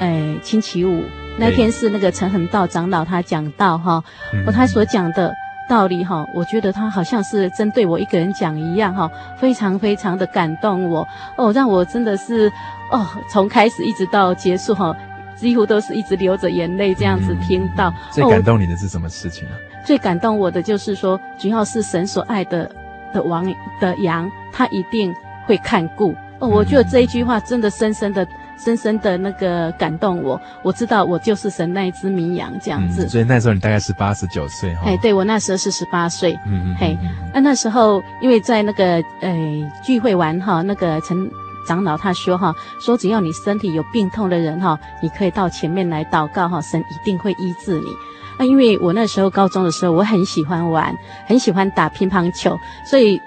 [0.00, 1.02] 哎，星期五
[1.38, 4.04] 那天是那个陈恒道长老他讲道哈，
[4.52, 5.34] 他所讲的
[5.66, 11.08] 道理哈，我觉得他好像是针对我一个人讲一样哈，非常非常的感动我
[11.38, 12.52] 哦，让我真的是
[12.92, 14.94] 哦，从开始一直到结束哈，
[15.34, 17.88] 几乎都是一直流着眼泪这样子听到。
[17.88, 19.56] 嗯、最感动你的是什么事情啊？
[19.86, 22.70] 最感动我的就是说，只要是神所爱的
[23.14, 23.50] 的王
[23.80, 25.14] 的羊，他一定
[25.46, 26.14] 会看顾。
[26.40, 28.26] 哦，我觉得这一句话真的深深的、
[28.56, 30.40] 深深的那个感动我。
[30.62, 33.04] 我知道我就是神那一只绵羊这样子。
[33.04, 34.84] 嗯、所以那时候你大概是八十九岁哈。
[34.86, 36.32] 哎，对，我那时候是十八岁。
[36.46, 36.74] 嗯嗯。
[36.78, 36.98] 嘿，
[37.34, 39.36] 那那时候因为在那个呃
[39.84, 41.30] 聚会完哈，那个陈
[41.68, 47.86] 长老他说哈，说只要你身体有病痛的人哈，你可以到前面来祷告哈，神一定会医治你。
[48.38, 53.20] 啊，因为我那时候高中的时候，我很喜欢玩，很喜欢打乒乓球，所以。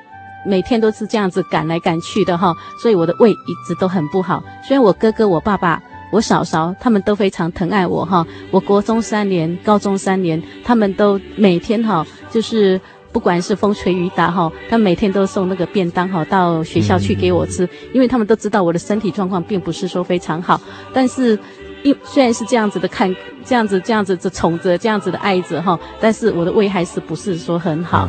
[0.46, 4.44] 每天都是这样子赶来赶去的哈，所以我的胃一直都很不好。
[4.64, 5.82] 虽然我哥哥、我爸爸、
[6.12, 12.80] 我嫂嫂他们都非常疼爱我哈，我国中三年、高中三年，他们都每天哈，就是
[13.12, 20.60] 不管是风吹雨打哈，他每天都送那个便当哈到学校去给我吃，因为他们都知道我的身体状况并不是说非常好，
[20.94, 21.40] 但是。
[21.84, 23.14] 因虽然是这样子的看，
[23.46, 28.08] 这样子这样子的宠着，这样子的爱着哈，但是我的胃还是不是说很好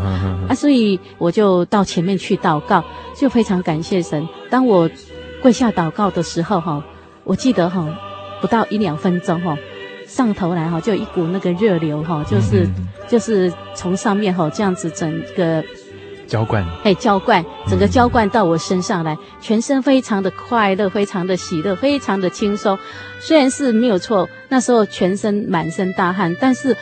[0.49, 2.83] 啊，所以我就到前面去祷告，
[3.17, 4.27] 就非常感谢神。
[4.49, 4.89] 当我
[5.43, 6.83] 跪下祷告的时候哈，
[7.25, 7.87] 我记得哈，
[8.41, 9.57] 不到一两分钟哈，
[10.07, 12.67] 上头来哈就有一股那个热流哈，就是
[13.09, 15.63] 就是从上面哈这样子整个。
[16.27, 22.79] 浇灌，哎，浇灌，整个浇灌到我身上来，嗯、全身非常的快乐，非常的喜乐，非常的轻松。
[23.21, 26.77] 虽然是没有错，那时候全身满身大汗，但是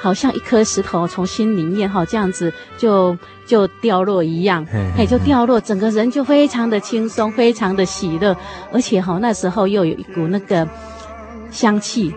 [0.00, 3.16] 好像一颗石头从心里面哈这样子就
[3.46, 4.66] 就掉落一样，
[4.96, 8.36] 哎，就掉落，整个人就非常的轻松，非常的喜乐，
[8.72, 10.68] 而且哈那时候又有一股那个
[11.50, 12.12] 香气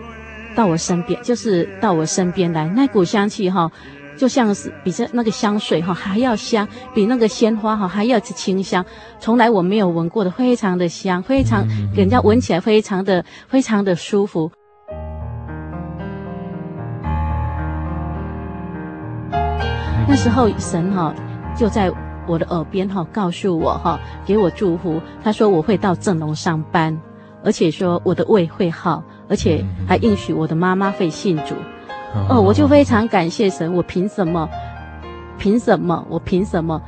[0.54, 3.70] 到我身边，就是到我身边来，那股香气哈。
[4.16, 8.84] 就像是比这那个香水哈还要香，比那个鲜花哈还要清香，
[9.18, 14.50] 从来我没有闻过的，非常的香，非常给人家闻起来非常的非常的舒服。
[20.06, 21.12] 那时候神哈
[21.56, 21.90] 就在
[22.26, 26.96] 我的耳边哈告诉我哈，给我祝福，他说我会到正龙上班，
[27.42, 31.54] 而且说我的胃会好，而且还应许我的妈妈会信主。
[32.28, 34.48] 哦，我就非常感谢神，我凭什么？
[35.38, 36.06] 凭什么？
[36.08, 36.80] 我凭什么？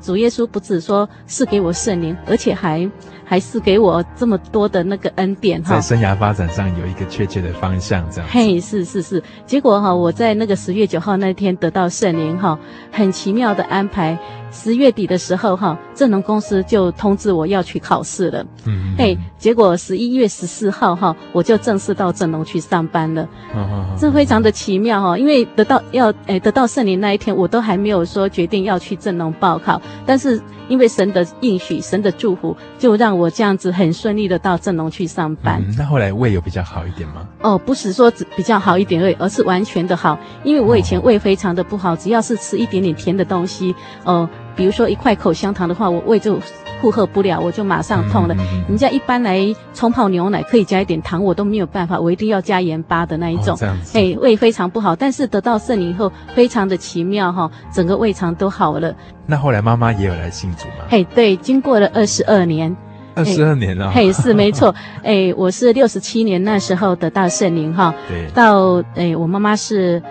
[0.00, 2.88] 主耶稣不只说是给我圣灵，而且还
[3.24, 5.74] 还是给我这么多的那个恩典哈。
[5.74, 8.30] 在生涯发展上有一个确切的方向，这样。
[8.30, 9.20] 嘿，是是是。
[9.46, 12.56] 结果哈，我在那个十月九号那天得到圣灵哈，
[12.92, 14.16] 很奇妙的安排，
[14.50, 18.44] 十月底的时候哈，正农公司就通知我要去考试了。
[18.66, 23.28] 嗯，哎，结果十一月十四号哈，我就正式到正农去上班了。
[23.54, 35.62] 嗯这非常的奇妙哈，因为得到要诶得到圣灵那一天，我都还没有说决定要去正农报考，但是因为神的应许、神的祝福，就让我这样子很顺利的到正农去上班。
[35.66, 37.26] 嗯，那后来胃有比较好一点吗？
[37.40, 40.18] 哦，不是说只比较好一点而已，而是完全的好。
[40.44, 43.74] 因为我以前胃非常的不好，只要是吃一点点甜的东西，
[44.04, 46.40] 哦、呃，比如说一块口香糖的话，我胃就
[46.80, 48.34] 负荷不了，我就马上痛了。
[48.68, 49.40] 人家一般来
[49.74, 53.54] 冲泡牛奶可以加一点糖，我都没有办法，我一定要加盐巴的那一种。
[53.54, 53.98] 哦、这样子。
[53.98, 58.94] 哎，胃非常不好，但是得到圣灵以后，非常的奇妙哈，整个胃肠都好了。
[59.26, 60.84] 那后来妈妈也有来信主吗？
[60.88, 62.74] 嘿，对，经过了二十二年。
[63.14, 63.90] 二十二年了。
[63.90, 64.74] 嘿，是没错。
[65.02, 67.94] 哎，我是六十七年那时候得到圣灵哈。
[68.06, 68.26] 对。
[68.34, 70.02] 到哎，我妈妈是，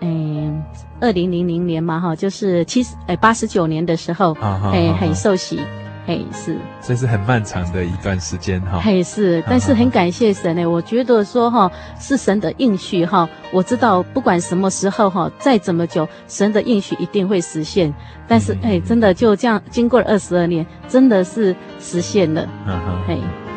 [0.00, 0.62] 嗯。
[1.02, 4.36] 二零零零年嘛，哈，就是七十诶八十九年的时候，
[4.70, 5.58] 哎，很受洗，
[6.06, 17.90] 嘿是，所以是很漫长的一段时间哈，嘿是，但是很感谢神呢，我觉得说哈是神的应许哈，我知道不管什么时候哈，再怎么久，神的应许一定会实现，
[18.28, 23.49] 但是哎，真的就这样经过了二十二年，真的是实现了，嗯哼，嘿。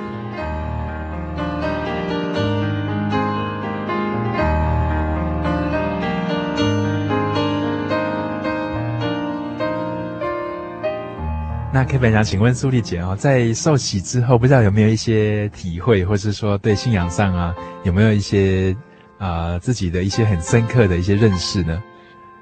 [11.85, 18.75] Kevin 想请问苏丽姐哦，在受洗之后，不知道有没有一些体会，或是说对信仰上啊，有没有一些
[19.17, 21.81] 啊、自己的一些很深刻的一些认识呢？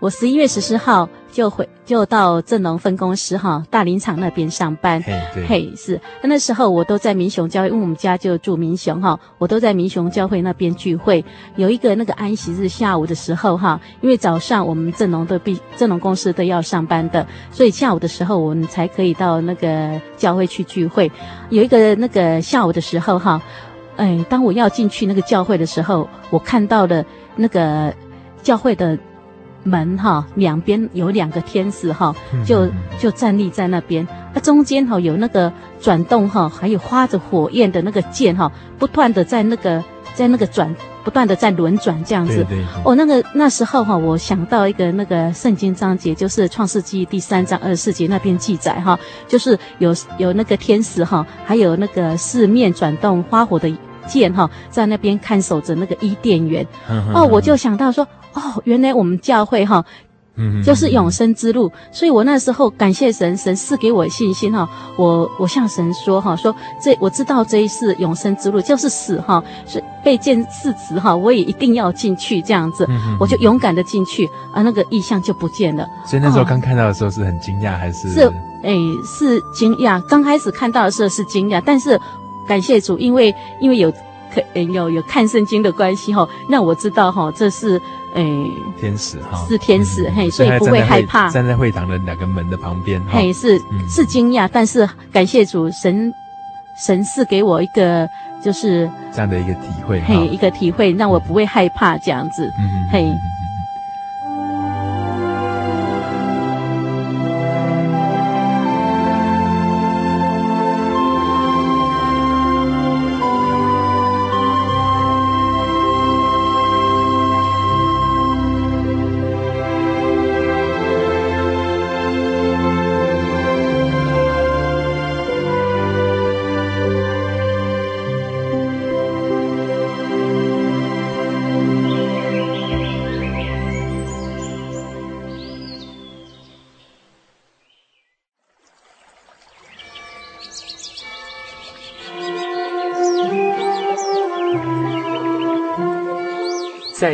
[0.02, 11.24] 我十一月十四号就回就到正农分公司哈大林场那边上班，嘿对，嘿是，那时候我都在民雄教会，因为我们家就住民雄哈，我都在民雄教会那边聚会。
[11.56, 21.12] 有一个那个安息日下午的时候哈，因为早上我们正农的必正农公司都要上班的，所以下午的时候我们才可以到那个教会去聚会。
[21.52, 23.40] 有一个那个下午的时候哈，
[23.98, 27.94] 哎，当我要进去那个教会的时候，我看到了那个
[28.42, 28.98] 教会的。
[29.64, 32.68] 门哈，两边有两个天使哈，就
[33.00, 34.08] 就站立在那边。
[34.34, 39.84] 它中间哈有那个转动哈，还有发着火焰的那个剑哈，不断的在那个
[40.16, 42.36] 在那个转，不断的在轮转这样子。
[42.36, 42.66] 对对对。
[42.86, 48.98] 哦，那个那时候哈，我想到一个那个圣经章节，就是创世纪第三章二十四节那边记载哈，
[49.28, 53.70] 就是有有那个天使哈，还有那个四面转动花火的
[54.08, 56.66] 剑哈，在那边看守着那个伊甸园。
[57.14, 58.08] 哦，我就想到说。
[58.34, 59.84] 哦，原来我们教会哈，
[60.36, 72.88] 嗯，就是永生之路，所以我那时候感谢神，神赐给我信心哈，我我向神说哈，说这我知道这一世永生之路就是死哈，是被剑刺死哈，我也一定要进去这样子，
[73.20, 75.86] 我就勇敢的进去，啊，那个意象就不见了。
[76.06, 78.10] 所以那时候刚看到的时候是很惊讶，还是？
[78.10, 78.74] 是，哎，
[79.06, 80.02] 是惊讶。
[80.08, 82.00] 刚开始看到的时候是惊讶，但是
[82.48, 83.92] 感谢主，因为因为有
[84.34, 87.80] 可有有看圣经的关系哈，让我知道哈，这是。
[88.16, 88.24] 哎，
[88.80, 91.30] 天使哈，是天使、嗯、嘿，所以不会害怕。
[91.30, 96.14] 站在会堂的两个门的旁边，嘿，是、嗯、是惊讶，但是感谢主神，
[96.76, 98.08] 神是给我一个
[98.44, 103.12] 就是这样的一个体会，嘿，一个体会让我不会害怕这样子，嗯、嘿。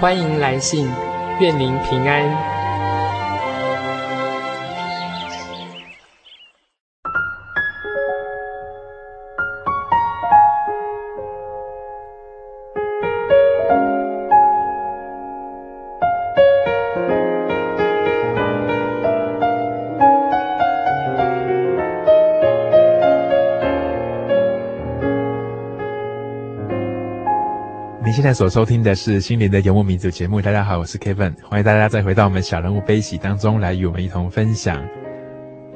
[0.00, 0.90] 欢迎来信，
[1.40, 2.53] 愿您平安。
[28.34, 30.42] 所收听的是《心灵的游牧民族》节目。
[30.42, 34.84] 大家好，我是 Kevin，欢迎大家再回到我们小人物悲喜当中来与我们一同分享。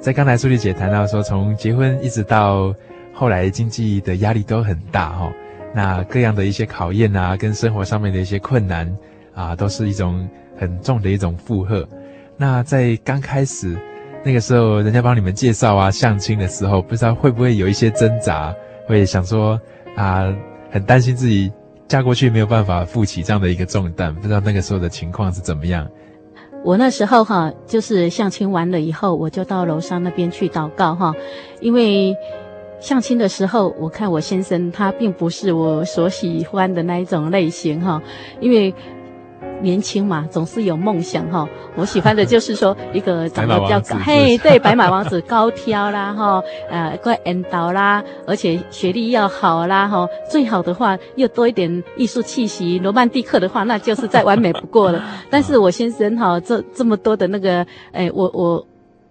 [0.01, 2.75] 在刚才苏丽姐谈到说，从结婚一直到
[3.15, 5.33] 后来经济的压力都很大哈，
[5.73, 8.93] 那各样的一些考验啊，跟生活上面的一些困难
[9.35, 10.29] 啊，都是一种
[10.59, 11.89] 很重的一种负荷。
[12.37, 13.79] 那在刚开始
[14.25, 18.53] 那个时候，人家帮你们介绍啊、相亲的时候，不知道会不会有一些挣扎，
[18.89, 19.61] 会想说
[19.95, 20.27] 啊，
[20.73, 21.53] 很担心自己。
[21.89, 25.89] 嫁过去没有办法负起这样的一个重担，不知道那个时候的情况是怎么样。
[26.63, 31.15] 我那时候哈，就是相亲完了以后，我就到楼上那边去祷告哈，
[31.61, 32.15] 因为
[32.79, 38.03] 相亲的时候，我看我先生他并不是我所喜欢的那一种类型哈，
[38.41, 38.75] 因为。
[39.61, 41.49] 年轻嘛，总是有梦想哈。
[41.77, 55.03] 我喜欢的就是说一个长得比较高，嘿，对，白马王子高挑啦哈，呃，怪缘投啦，而且学历要好啦哈，最好的话又多一点艺术气息，罗曼蒂克的话，那就是再完美不过了。
[55.31, 58.67] 但是我先生哈，这这么多的那个，哎，我我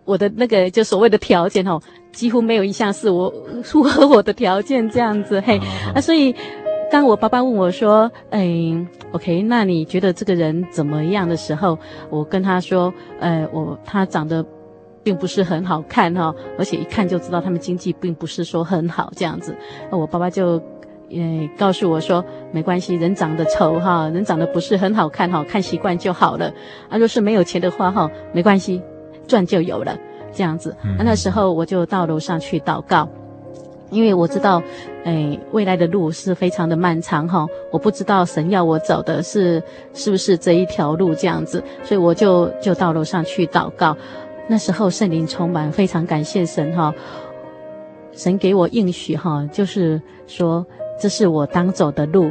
[0.05, 1.79] 我的那个就所谓的条件哈，
[2.11, 3.33] 几乎没有一项是我
[3.63, 5.59] 符合我的条件这样子嘿，
[5.93, 6.35] 啊，所以。
[6.89, 8.49] 当我爸爸问我说：“哎
[9.11, 11.77] ，OK，那你觉得这个人怎么样的时候？”
[12.09, 14.45] 我跟他说：“呃，我他长得
[15.03, 19.53] 并不是很好看哈，而且一看就知道他们经济并不是说很好这样子。”
[19.91, 20.61] 那我爸爸就
[21.11, 22.23] 呃告诉我说
[22.53, 26.53] ：“没关系，人长得丑哈，人长得不是很好看哈，看习惯就好了。
[26.89, 28.81] 啊，若是没有钱的话哈，没关系，
[29.27, 29.97] 赚就有了
[30.31, 30.73] 这样子。
[30.85, 33.09] 嗯”那时候我就到楼上去祷告。
[33.89, 34.61] 因为我知道，
[35.07, 43.95] 哎，未来的路是非常的漫长哈，我不知道神要我走的是是不是这一条路这样子，所以我就就到楼上去祷告。
[44.49, 46.93] 那时候圣灵充满，非常感谢神哈，
[48.11, 50.65] 神给我应许哈，就是说
[50.99, 52.29] 这是我当走的路，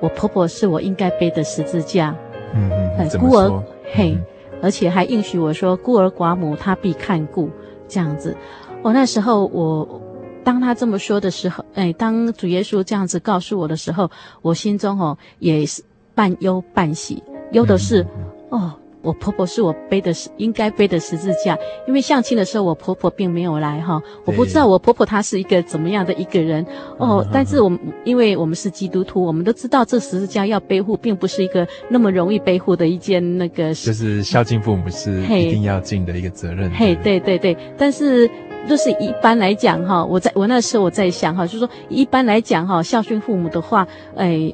[0.00, 2.14] 我婆婆是我应该背的十字架，
[2.54, 3.60] 嗯嗯，孤儿
[3.92, 4.16] 嘿，
[4.62, 7.50] 而且还应许我说孤儿寡母她必看顾
[7.88, 8.36] 这样子。
[8.82, 10.00] 我那时候我。
[10.44, 14.10] 当他这么说的时候，哎，当主耶稣这样子告诉我的时候，
[14.42, 15.82] 我心中哦也是
[16.14, 17.22] 半忧半喜。
[17.52, 18.06] 忧的是，
[18.50, 26.66] 哦，我婆婆是我背的是应该背的十字架，因为相亲的时候我婆婆并没有来哈，我不知道我婆婆她是一个怎么样的一个人
[26.98, 27.26] 哦。
[27.32, 33.72] 但是我们因为我们是基督徒，我们都知道这十字架要背负，并不是一个那么容易背负的一件那个。
[33.72, 36.70] 就是孝敬父母是一定要尽的一个责任。
[36.72, 38.30] 嘿，对对对，但是。
[38.66, 43.86] 就是一般来讲哈，我在我那时候我在想哈，就是说一般来讲哈，孝顺父母的话，
[44.16, 44.52] 哎，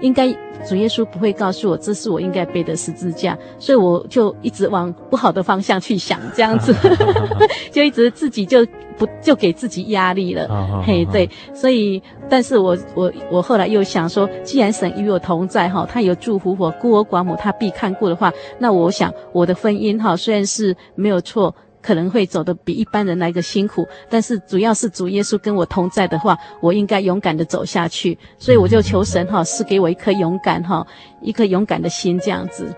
[0.00, 0.30] 应该
[0.68, 6.74] 主耶稣不会告诉我这是我应该背的十字架，所以我就一直往不好的方向去想，这样子，
[7.72, 10.48] 就一直自己就不就给自己压力了，
[10.86, 21.54] 嘿，对，所以，但是我我我后来又想说，既然神与我同在哈，他有祝福我孤儿寡母他必看顾的话，那我想我的婚姻哈虽然是没有错。
[21.86, 28.18] 可能会走得比一般人来个辛苦，但是主要是主耶稣跟我同在的话，我应该勇敢的走下去。
[28.38, 30.84] 所以我就求神哈，赐给我一颗勇敢哈，
[31.22, 32.74] 一颗勇敢的心这样子。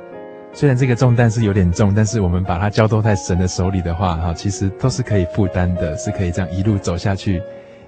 [0.52, 7.40] 虽然这个重担是有点重，但是我们把它交托在神的手里的话哈，其实都是可以负担的，是可以这样一路走下去，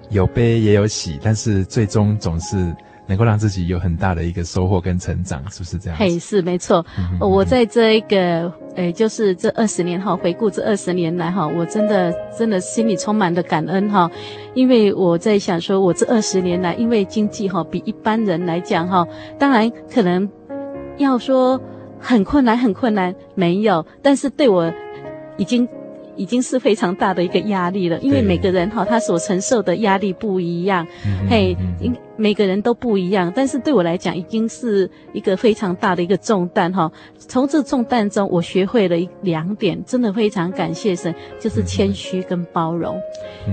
[0.08, 2.74] 有悲也有喜，但是最终总是。
[3.10, 5.98] 能够让自己有很大的一个收获跟成长，是不是这样？
[5.98, 6.86] 嘿，是没错。
[6.96, 14.08] 嗯、我在这一个，诶、欸，就是这二十年哈，回顾这二十年来哈，我真的真的心里充满了感恩哈，
[14.54, 19.04] 因为我在想说，我这二十年来，因为经济哈比一般人来讲哈，
[19.40, 20.30] 当然可能
[20.96, 21.60] 要说
[21.98, 24.72] 很困难很困难没有，但是对我
[25.36, 25.68] 已经。
[26.20, 30.86] 已经是非常大的一个压力了，因为每个人哈，他所承受的压力不一样，
[31.30, 33.32] 嘿，因每个人都不一样。
[33.34, 36.92] 但是对我来讲，已经是一个非常大的一个重担哈。
[37.16, 43.00] 从这重担中，我学会了一两点，真的非常感谢神，就是谦虚跟包容。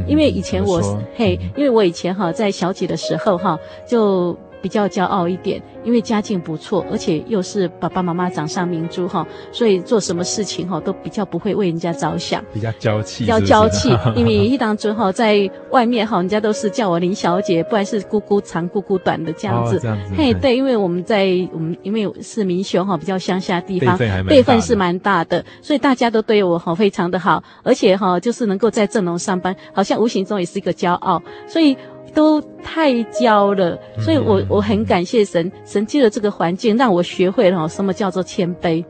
[0.06, 0.82] 因为以前我
[1.16, 3.58] 嘿，因为我以前哈在小姐的时候哈
[3.88, 4.38] 就。
[4.62, 13.90] 比较骄傲一点，因为家境不错，而且又是爸爸妈妈掌上明珠哈，所以做什么事情哈都比较不会为人家着想，比较娇气，比较娇气。
[14.16, 19.78] 因为一当中哈，在外面哈，人家都是叫我林小姐，不然是姑姑长姑姑短的这样子。
[19.78, 23.98] 哦、这样子嘿，对，因为我们在我们因为是民雄哈，比较乡下地方，
[24.28, 31.78] 辈分是蛮大的，所以大家都对我哈非常的好，而且哈就是能够在正隆上班，好像无形中也是一个骄傲，所以。
[32.18, 38.84] 都太骄了，所以我我很感谢神，神借了这个环境让我学会了什么叫做谦卑。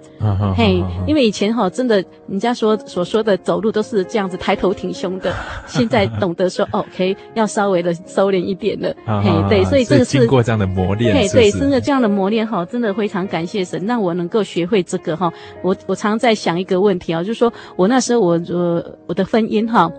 [0.55, 5.33] 嘿，因为以前哈真的人家说所说的走路都是这样子抬头挺胸的，
[5.67, 8.95] 现在懂得说 OK 要稍微的收敛一点了。
[9.05, 11.13] 嘿，对，所以这个是经过这样的磨练。
[11.13, 15.29] 嘿，对，真的这样的磨练哈，真的非常感谢神，让我能够学会这个哈。
[15.61, 19.91] 我我常在想一个问题啊，就是说我那时候我我我的婚姻哈。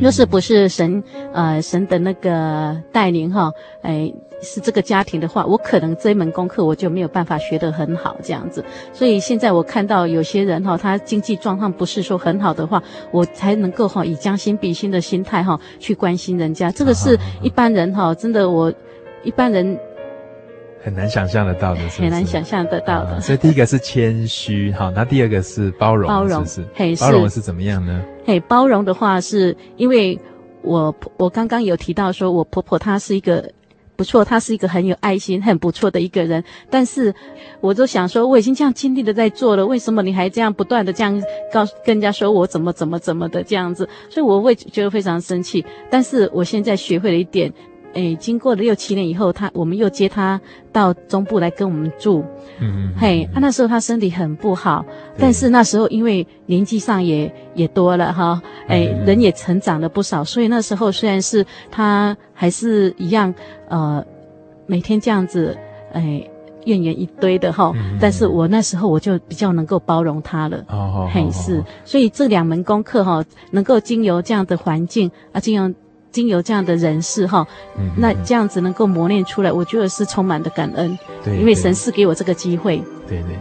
[0.00, 1.02] 若是不是神，
[1.32, 3.52] 呃，神的那个带领哈，
[3.82, 8.64] 哎，是这个家庭的话，我可能这一门功课我就没有办法学得很好这样子。
[8.92, 16.70] 所以现在我看到有些人哈，他经济状况不是说很好的话，我才能够哈以将心比心的心态哈去关心人家。
[16.70, 18.72] 这个是一般人哈，真的我
[19.22, 19.78] 一般人。
[20.84, 23.10] 很难想象得到的是是，很难想象得到的。
[23.10, 26.96] 啊、所以第一个是谦虚，好，那第二个是包容，包容是不是？
[27.00, 28.02] 包容是怎么样呢？
[28.24, 30.18] 嘿，包容的话是因为
[30.62, 33.52] 我我刚刚有提到说，我婆婆她是一个
[33.96, 36.42] 不错，她是一个很有爱心、很不错的一个人。
[36.70, 37.12] 但是
[37.60, 41.20] 我就想说，我已经这样尽力的在做了，为什么你还这样不断的这样
[41.52, 43.88] 告诉跟人家说我怎么怎么怎么的这样子？
[44.08, 45.64] 所以我会觉得非常生气。
[45.90, 47.52] 但是我现在学会了一点。
[47.94, 50.40] 诶，经过了六七年以后，他我们又接他
[50.72, 52.24] 到中部来跟我们住。
[52.58, 52.94] 嗯嗯。
[52.98, 54.84] 嘿，那时候他身体很不好，
[55.18, 63.34] 但是那时候因为年纪上也也多了哈，诶，人也成长了不少，所以那时候虽然是他还是一样，
[63.68, 64.04] 呃，
[64.66, 65.56] 每天这样子，
[65.92, 66.30] 诶，
[66.64, 67.72] 怨言一堆的哈。
[67.74, 70.64] 嗯、但是我那时候我就比较能够包容他了。
[70.68, 71.08] 哦。
[71.12, 75.72] 嘿，是，所以这两门功课哈，能够经由这样的环境啊，经由。
[76.12, 77.46] 经由这样的人士哈，
[77.78, 80.96] 嗯、那这样子能够磨练出来，我觉得是充满的感恩。
[81.24, 82.76] 对，因为神是给我这个机会。
[83.08, 83.36] 对对，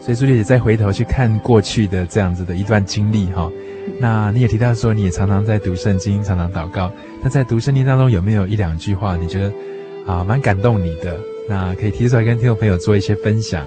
[0.00, 3.50] 所以朱丽姐再回头去看过去的这样子的一段经历哈，
[3.86, 6.90] 嗯、那你也提到说你也常常在读圣经，常常祷告。
[7.22, 9.52] 那在读圣经当中有没有一两句话你觉得
[10.06, 11.18] 啊蛮感动你的？
[11.48, 13.64] 那可以提出来跟听众朋友做一些分享。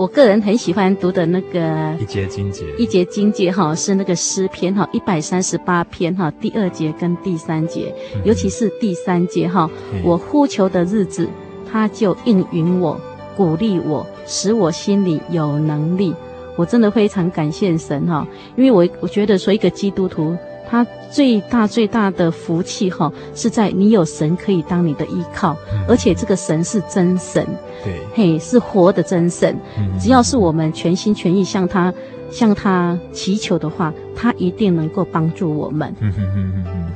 [0.00, 11.28] 我个人很喜欢读的那个一节经节，一节经节哈，是那个诗篇哈，一百三十八篇哈，第二节跟第三节，嗯、尤其是第三节哈，嗯、我呼求的日子，
[11.70, 12.98] 他就应允我，
[13.36, 16.14] 鼓励我，使我心里有能力。
[16.56, 18.26] 我真的非常感谢神哈，
[18.56, 20.34] 因为我我觉得说一个基督徒。
[20.70, 27.44] 他最大最大的福气哈，是在你有神可以当你的依靠，嗯、而且这个神是真神，
[27.82, 29.58] 对，嘿，是活的真神。
[29.76, 31.92] 嗯、只要是我们全心全意向他
[32.30, 35.92] 向他祈求的话，他一定能够帮助我们。
[35.98, 36.92] 嗯哼哼哼哼，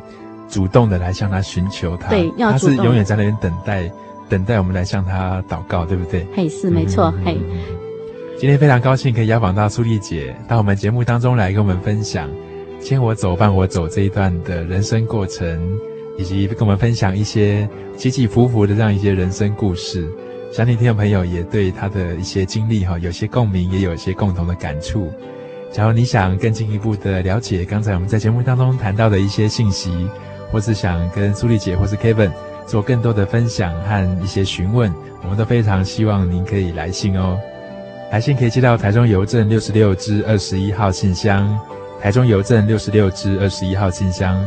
[0.48, 3.90] 主动的来向他寻求他，对，要是永远在那边等待，
[4.28, 6.24] 等待我们来向他祷告，对不对？
[6.36, 7.36] 嘿，是没错，嘿。
[8.38, 12.28] 今天非常高兴可以邀访到苏丽姐到我们节目当中来跟我们分享。
[12.84, 15.58] 牵我走，伴我走这一段的人生过程，
[16.18, 17.66] 以及跟我们分享一些
[17.96, 20.06] 起起伏伏的这样一些人生故事，
[20.52, 25.10] 相信听众朋友也对他的一些经历哈有些共鸣，也有一些共同的感触。
[25.72, 29.90] 假如你想更进一步的了解刚才我们在节目当中谈到的一些信息，
[30.52, 32.32] 或是想跟苏丽姐或是 Kevin
[32.66, 37.40] 做更多的分享和一些询问，我们都非常希望您可以来信哦。
[38.12, 41.58] 来信可以寄到台中邮政六十六支二十一号信箱。
[42.04, 44.38] 台中邮政六十六支二十一号信箱，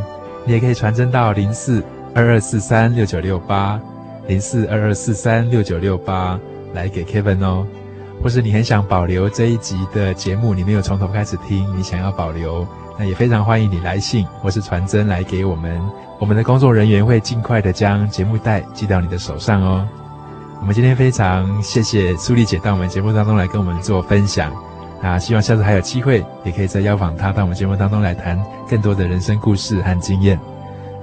[0.44, 1.82] 你也可以传真到零四
[2.14, 3.80] 二二四三六九六八
[4.28, 6.38] 零四二二四三六九六八
[6.72, 7.66] 来给 Kevin 哦。
[8.22, 12.64] 或是你很想保留这一集的节目，你没有从头开始听，你想要保留，
[12.96, 15.82] 那也非常欢迎你来信或是传真来给我们，
[16.20, 19.84] 我们的工作人员会尽快的将节目带寄到你的手上哦。
[20.60, 24.52] 我们今天非常谢谢苏丽姐到我们节目当中来跟我们做分享。
[25.02, 28.38] 啊，希望下次还有机会，也可以再邀访他到我们节目当中来谈
[28.68, 30.38] 更多的人生故事和经验。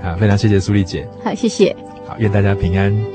[0.03, 1.07] 啊，非常谢谢苏丽姐。
[1.23, 1.75] 好，谢谢。
[2.05, 3.14] 好，愿大家平安。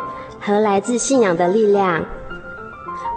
[0.41, 2.03] 和来自信仰的力量。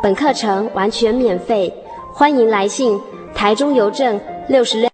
[0.03, 1.75] 本课程完全免费，
[2.12, 3.01] 欢迎来信
[3.35, 4.93] 台中邮政六十六。